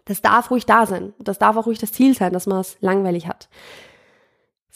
das 0.04 0.20
darf 0.20 0.50
ruhig 0.50 0.66
da 0.66 0.84
sein. 0.84 1.14
Das 1.18 1.38
darf 1.38 1.56
auch 1.56 1.64
ruhig 1.64 1.78
das 1.78 1.90
Ziel 1.92 2.14
sein, 2.14 2.34
dass 2.34 2.44
man 2.44 2.60
es 2.60 2.76
langweilig 2.80 3.28
hat. 3.28 3.48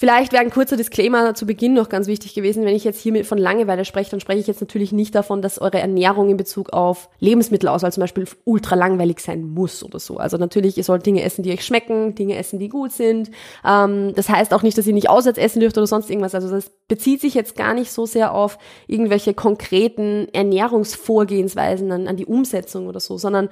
Vielleicht 0.00 0.32
wäre 0.32 0.42
ein 0.42 0.48
kurzer 0.48 0.78
Disclaimer 0.78 1.34
zu 1.34 1.44
Beginn 1.44 1.74
noch 1.74 1.90
ganz 1.90 2.06
wichtig 2.06 2.32
gewesen. 2.32 2.64
Wenn 2.64 2.74
ich 2.74 2.84
jetzt 2.84 3.02
hier 3.02 3.22
von 3.22 3.36
Langeweile 3.36 3.84
spreche, 3.84 4.10
dann 4.10 4.20
spreche 4.20 4.40
ich 4.40 4.46
jetzt 4.46 4.62
natürlich 4.62 4.92
nicht 4.92 5.14
davon, 5.14 5.42
dass 5.42 5.60
eure 5.60 5.78
Ernährung 5.78 6.30
in 6.30 6.38
Bezug 6.38 6.72
auf 6.72 7.10
Lebensmittelauswahl 7.18 7.92
zum 7.92 8.00
Beispiel 8.00 8.24
ultra 8.44 8.76
langweilig 8.76 9.20
sein 9.20 9.44
muss 9.44 9.84
oder 9.84 9.98
so. 9.98 10.16
Also 10.16 10.38
natürlich, 10.38 10.78
ihr 10.78 10.84
sollt 10.84 11.04
Dinge 11.04 11.22
essen, 11.22 11.42
die 11.42 11.52
euch 11.52 11.66
schmecken, 11.66 12.14
Dinge 12.14 12.36
essen, 12.36 12.58
die 12.58 12.70
gut 12.70 12.92
sind. 12.92 13.30
Ähm, 13.62 14.14
das 14.14 14.30
heißt 14.30 14.54
auch 14.54 14.62
nicht, 14.62 14.78
dass 14.78 14.86
ihr 14.86 14.94
nicht 14.94 15.10
auswärts 15.10 15.38
essen 15.38 15.60
dürft 15.60 15.76
oder 15.76 15.86
sonst 15.86 16.08
irgendwas. 16.08 16.34
Also 16.34 16.48
das 16.48 16.70
bezieht 16.88 17.20
sich 17.20 17.34
jetzt 17.34 17.54
gar 17.54 17.74
nicht 17.74 17.92
so 17.92 18.06
sehr 18.06 18.32
auf 18.32 18.56
irgendwelche 18.86 19.34
konkreten 19.34 20.28
Ernährungsvorgehensweisen 20.32 21.92
an, 21.92 22.08
an 22.08 22.16
die 22.16 22.24
Umsetzung 22.24 22.86
oder 22.86 23.00
so, 23.00 23.18
sondern 23.18 23.50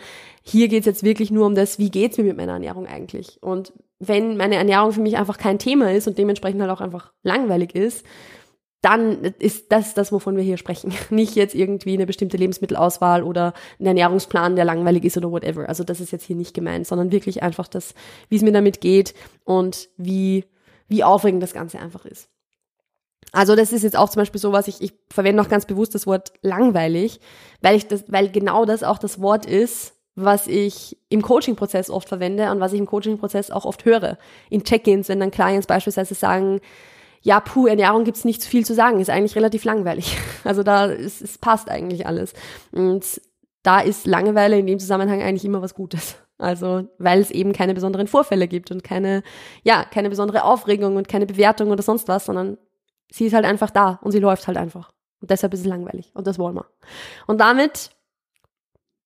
hier 0.48 0.68
geht's 0.68 0.86
jetzt 0.86 1.02
wirklich 1.02 1.30
nur 1.30 1.46
um 1.46 1.54
das, 1.54 1.78
wie 1.78 1.90
geht's 1.90 2.18
mir 2.18 2.24
mit 2.24 2.36
meiner 2.36 2.54
Ernährung 2.54 2.86
eigentlich? 2.86 3.42
Und 3.42 3.72
wenn 3.98 4.36
meine 4.36 4.56
Ernährung 4.56 4.92
für 4.92 5.00
mich 5.00 5.16
einfach 5.16 5.38
kein 5.38 5.58
Thema 5.58 5.92
ist 5.92 6.08
und 6.08 6.18
dementsprechend 6.18 6.60
halt 6.60 6.70
auch 6.70 6.80
einfach 6.80 7.12
langweilig 7.22 7.74
ist, 7.74 8.06
dann 8.80 9.24
ist 9.40 9.72
das 9.72 9.94
das, 9.94 10.12
wovon 10.12 10.36
wir 10.36 10.44
hier 10.44 10.56
sprechen. 10.56 10.94
Nicht 11.10 11.34
jetzt 11.34 11.54
irgendwie 11.54 11.94
eine 11.94 12.06
bestimmte 12.06 12.36
Lebensmittelauswahl 12.36 13.22
oder 13.22 13.52
ein 13.80 13.86
Ernährungsplan, 13.86 14.56
der 14.56 14.64
langweilig 14.64 15.04
ist 15.04 15.16
oder 15.16 15.30
whatever. 15.30 15.68
Also 15.68 15.84
das 15.84 16.00
ist 16.00 16.12
jetzt 16.12 16.24
hier 16.24 16.36
nicht 16.36 16.54
gemeint, 16.54 16.86
sondern 16.86 17.10
wirklich 17.10 17.42
einfach 17.42 17.66
das, 17.66 17.94
wie 18.28 18.36
es 18.36 18.42
mir 18.42 18.52
damit 18.52 18.80
geht 18.80 19.14
und 19.44 19.88
wie, 19.96 20.44
wie 20.86 21.02
aufregend 21.02 21.42
das 21.42 21.52
Ganze 21.52 21.80
einfach 21.80 22.04
ist. 22.04 22.28
Also 23.32 23.56
das 23.56 23.72
ist 23.72 23.82
jetzt 23.82 23.98
auch 23.98 24.08
zum 24.08 24.20
Beispiel 24.20 24.40
so 24.40 24.52
was, 24.52 24.68
ich, 24.68 24.80
ich 24.80 24.94
verwende 25.10 25.42
auch 25.42 25.48
ganz 25.48 25.66
bewusst 25.66 25.94
das 25.94 26.06
Wort 26.06 26.32
langweilig, 26.40 27.20
weil 27.60 27.76
ich 27.76 27.86
das, 27.88 28.04
weil 28.08 28.30
genau 28.30 28.64
das 28.64 28.84
auch 28.84 28.98
das 28.98 29.20
Wort 29.20 29.44
ist, 29.44 29.97
was 30.20 30.48
ich 30.48 30.98
im 31.08 31.22
Coaching-Prozess 31.22 31.90
oft 31.90 32.08
verwende 32.08 32.50
und 32.50 32.58
was 32.58 32.72
ich 32.72 32.80
im 32.80 32.86
Coaching-Prozess 32.86 33.50
auch 33.50 33.64
oft 33.64 33.84
höre. 33.84 34.18
In 34.50 34.64
Check-ins, 34.64 35.08
wenn 35.08 35.20
dann 35.20 35.30
Clients 35.30 35.66
beispielsweise 35.66 36.14
sagen, 36.14 36.60
ja, 37.22 37.40
puh, 37.40 37.66
Ernährung 37.66 38.04
gibt's 38.04 38.24
nicht 38.24 38.42
zu 38.42 38.48
viel 38.48 38.64
zu 38.66 38.74
sagen, 38.74 39.00
ist 39.00 39.10
eigentlich 39.10 39.36
relativ 39.36 39.64
langweilig. 39.64 40.16
Also 40.44 40.62
da 40.62 40.86
ist, 40.86 41.20
es 41.20 41.36
passt 41.36 41.68
eigentlich 41.68 42.06
alles. 42.06 42.32
Und 42.72 43.20
da 43.62 43.80
ist 43.80 44.06
Langeweile 44.06 44.58
in 44.58 44.66
dem 44.66 44.78
Zusammenhang 44.78 45.20
eigentlich 45.20 45.44
immer 45.44 45.60
was 45.60 45.74
Gutes. 45.74 46.16
Also, 46.38 46.88
weil 46.98 47.20
es 47.20 47.30
eben 47.30 47.52
keine 47.52 47.74
besonderen 47.74 48.06
Vorfälle 48.06 48.48
gibt 48.48 48.70
und 48.70 48.82
keine, 48.82 49.22
ja, 49.62 49.84
keine 49.84 50.08
besondere 50.08 50.44
Aufregung 50.44 50.96
und 50.96 51.08
keine 51.08 51.26
Bewertung 51.26 51.70
oder 51.70 51.82
sonst 51.82 52.08
was, 52.08 52.26
sondern 52.26 52.56
sie 53.10 53.26
ist 53.26 53.34
halt 53.34 53.44
einfach 53.44 53.70
da 53.70 53.98
und 54.02 54.12
sie 54.12 54.20
läuft 54.20 54.46
halt 54.46 54.56
einfach. 54.56 54.92
Und 55.20 55.30
deshalb 55.30 55.52
ist 55.52 55.60
es 55.60 55.66
langweilig. 55.66 56.12
Und 56.14 56.26
das 56.26 56.38
wollen 56.38 56.54
wir. 56.54 56.66
Und 57.26 57.40
damit 57.40 57.90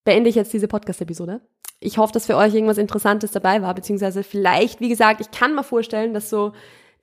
beende 0.05 0.31
ich 0.31 0.37
jetzt 0.37 0.53
diese 0.53 0.69
Podcast-Episode. 0.69 1.41
Ich 1.81 1.99
hoffe, 1.99 2.13
dass 2.13 2.27
für 2.27 2.37
euch 2.37 2.55
irgendwas 2.55 2.79
Interessantes 2.79 3.33
dabei 3.33 3.63
war, 3.63 3.75
beziehungsweise 3.75 4.23
vielleicht, 4.23 4.81
wie 4.81 4.89
gesagt, 4.89 5.21
ich 5.21 5.31
kann 5.31 5.55
mir 5.55 5.65
vorstellen, 5.65 6.15
dass 6.15 6.31
so 6.31 6.53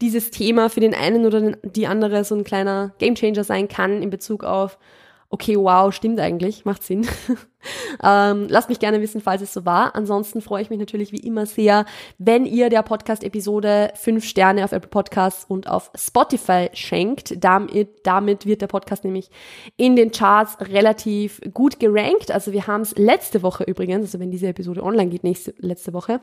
dieses 0.02 0.32
Thema 0.32 0.70
für 0.70 0.80
den 0.80 0.94
einen 0.94 1.26
oder 1.26 1.58
die 1.64 1.88
andere 1.88 2.24
so 2.24 2.36
ein 2.36 2.46
kleiner 2.46 2.94
Gamechanger 3.00 3.44
sein 3.44 3.68
kann 3.68 4.02
in 4.02 4.10
Bezug 4.10 4.44
auf 4.44 4.78
okay, 5.30 5.56
wow, 5.56 5.94
stimmt 5.94 6.20
eigentlich, 6.20 6.66
macht 6.66 6.84
Sinn. 6.84 7.08
ähm, 8.04 8.48
lasst 8.50 8.70
mich 8.70 8.80
gerne 8.80 9.00
wissen, 9.00 9.22
falls 9.22 9.42
es 9.42 9.54
so 9.54 9.64
war. 9.66 9.96
Ansonsten 9.96 10.42
freue 10.42 10.64
ich 10.64 10.72
mich 10.72 10.80
natürlich 10.80 11.12
wie 11.12 11.20
immer 11.20 11.46
sehr, 11.46 11.86
wenn 12.18 12.46
ihr 12.46 12.70
der 12.70 12.82
Podcast-Episode 12.82 13.94
fünf 13.96 14.26
Sterne 14.26 14.64
auf 14.64 14.72
Apple 14.72 14.90
Podcasts 14.90 15.46
und 15.46 15.68
auf 15.68 15.92
Spotify 15.96 16.70
schenkt. 16.74 17.44
Damit, 17.44 17.90
damit 18.04 18.48
wird 18.48 18.62
der 18.62 18.68
Podcast 18.68 19.04
nämlich 19.04 19.30
in 19.78 19.96
den 19.96 20.12
Charts 20.12 20.58
relativ 20.62 21.42
gut 21.54 21.80
gerankt. 21.80 22.32
Also 22.32 22.52
wir 22.52 22.66
haben 22.66 22.82
es 22.82 22.98
letzte 22.98 23.44
Woche 23.44 23.64
übrigens, 23.66 24.06
also 24.06 24.20
wenn 24.20 24.32
diese 24.32 24.48
Episode 24.48 24.84
online 24.84 25.10
geht, 25.10 25.24
nächste, 25.24 25.54
letzte 25.60 25.94
Woche, 25.94 26.22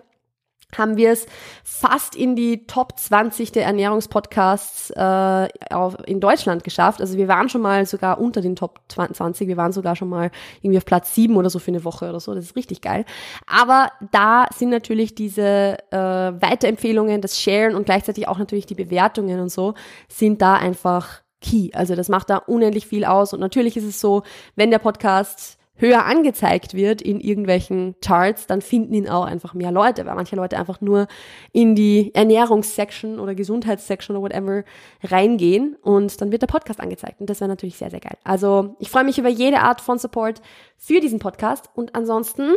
haben 0.77 0.97
wir 0.97 1.13
es 1.13 1.27
fast 1.65 2.17
in 2.17 2.35
die 2.35 2.67
Top 2.67 2.99
20 2.99 3.53
der 3.53 3.65
Ernährungspodcasts 3.65 4.91
äh, 4.91 5.49
auf, 5.71 5.97
in 6.07 6.21
Deutschland 6.21 6.65
geschafft. 6.65 7.01
Also 7.01 7.17
wir 7.17 7.29
waren 7.29 7.49
schon 7.49 7.63
mal 7.63 7.87
sogar 7.87 8.21
unter 8.21 8.41
den 8.41 8.57
Top 8.57 8.81
20, 8.89 9.49
wir 9.49 9.57
waren 9.57 9.73
sogar 9.73 9.97
schon 9.97 10.09
mal 10.09 10.31
irgendwie 10.63 10.79
auf 10.79 10.85
Platz 10.85 11.15
7 11.15 11.37
oder 11.37 11.51
so 11.51 11.59
für 11.59 11.71
eine 11.71 11.85
Woche 11.85 12.09
oder 12.09 12.21
so. 12.21 12.35
Das 12.35 12.45
ist 12.45 12.57
richtig 12.57 12.81
geil. 12.81 13.05
Aber 13.47 13.91
da 14.11 14.47
sind 14.55 14.71
natürlich 14.71 15.15
diese 15.15 15.79
äh, 15.91 15.97
Weiterempfehlungen, 15.97 17.21
das 17.21 17.41
Sharen 17.41 17.75
und 17.75 17.87
gleichzeitig 17.87 18.29
auch 18.29 18.39
natürlich 18.39 18.67
die 18.67 18.75
Bewertungen 18.75 19.41
und 19.41 19.51
so, 19.51 19.75
sind 20.09 20.43
da 20.43 20.55
einfach 20.55 21.23
key. 21.41 21.71
Also 21.75 21.95
das 21.95 22.09
macht 22.09 22.31
da 22.31 22.39
unendlich 22.39 22.87
viel 22.87 23.05
aus. 23.05 23.33
Und 23.33 23.41
natürlich 23.41 23.77
ist 23.77 23.85
es 23.85 24.01
so, 24.01 24.23
wenn 24.57 24.71
der 24.71 24.79
Podcast 24.79 25.59
höher 25.77 26.05
angezeigt 26.05 26.75
wird 26.75 27.03
in 27.03 27.21
irgendwelchen 27.21 27.95
Charts, 28.01 28.47
dann 28.47 28.63
finden 28.63 28.95
ihn 28.95 29.09
auch 29.09 29.25
einfach 29.25 29.55
mehr 29.55 29.73
Leute, 29.73 30.07
weil 30.07 30.15
manche 30.15 30.37
Leute 30.37 30.59
einfach 30.59 30.81
nur 30.81 31.07
in 31.53 31.75
die 31.75 32.15
Ernährungssection 32.15 33.19
oder 33.19 33.35
Gesundheitssection 33.35 34.17
oder 34.17 34.25
whatever 34.25 34.65
reingehen 35.03 35.77
und 35.83 36.21
dann 36.21 36.33
wird 36.33 36.43
der 36.43 36.47
Podcast 36.47 36.81
angezeigt 36.81 37.21
und 37.21 37.31
das 37.31 37.41
wäre 37.41 37.49
natürlich 37.49 37.77
sehr, 37.77 37.91
sehr 37.91 38.01
geil. 38.01 38.17
Also 38.25 38.77
ich 38.79 38.91
freue 38.91 39.05
mich 39.05 39.19
über 39.19 39.29
jede 39.29 39.61
Art 39.61 39.81
von 39.81 39.99
Support 39.99 40.41
für 40.77 41.01
diesen 41.01 41.19
Podcast 41.19 41.71
und 41.75 41.95
ansonsten 41.95 42.55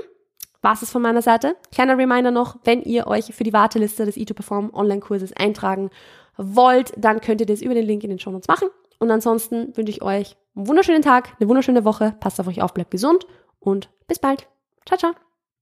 war 0.61 0.73
es 0.73 0.89
von 0.89 1.01
meiner 1.01 1.21
Seite. 1.21 1.55
Kleiner 1.71 1.97
Reminder 1.97 2.31
noch, 2.31 2.57
wenn 2.63 2.81
ihr 2.81 3.07
euch 3.07 3.33
für 3.33 3.43
die 3.43 3.53
Warteliste 3.53 4.05
des 4.05 4.17
E2Perform 4.17 4.73
Online-Kurses 4.73 5.33
eintragen 5.33 5.89
wollt, 6.37 6.93
dann 6.97 7.21
könnt 7.21 7.41
ihr 7.41 7.47
das 7.47 7.61
über 7.61 7.73
den 7.73 7.85
Link 7.85 8.03
in 8.03 8.09
den 8.09 8.19
Show 8.19 8.31
Notes 8.31 8.47
machen. 8.47 8.69
Und 8.99 9.11
ansonsten 9.11 9.75
wünsche 9.75 9.91
ich 9.91 10.01
euch 10.01 10.35
einen 10.55 10.67
wunderschönen 10.67 11.01
Tag, 11.01 11.35
eine 11.39 11.49
wunderschöne 11.49 11.85
Woche. 11.85 12.15
Passt 12.19 12.39
auf 12.39 12.47
euch 12.47 12.61
auf, 12.61 12.73
bleibt 12.73 12.91
gesund 12.91 13.25
und 13.59 13.89
bis 14.07 14.19
bald. 14.19 14.47
Ciao, 14.85 14.97
ciao. 14.97 15.28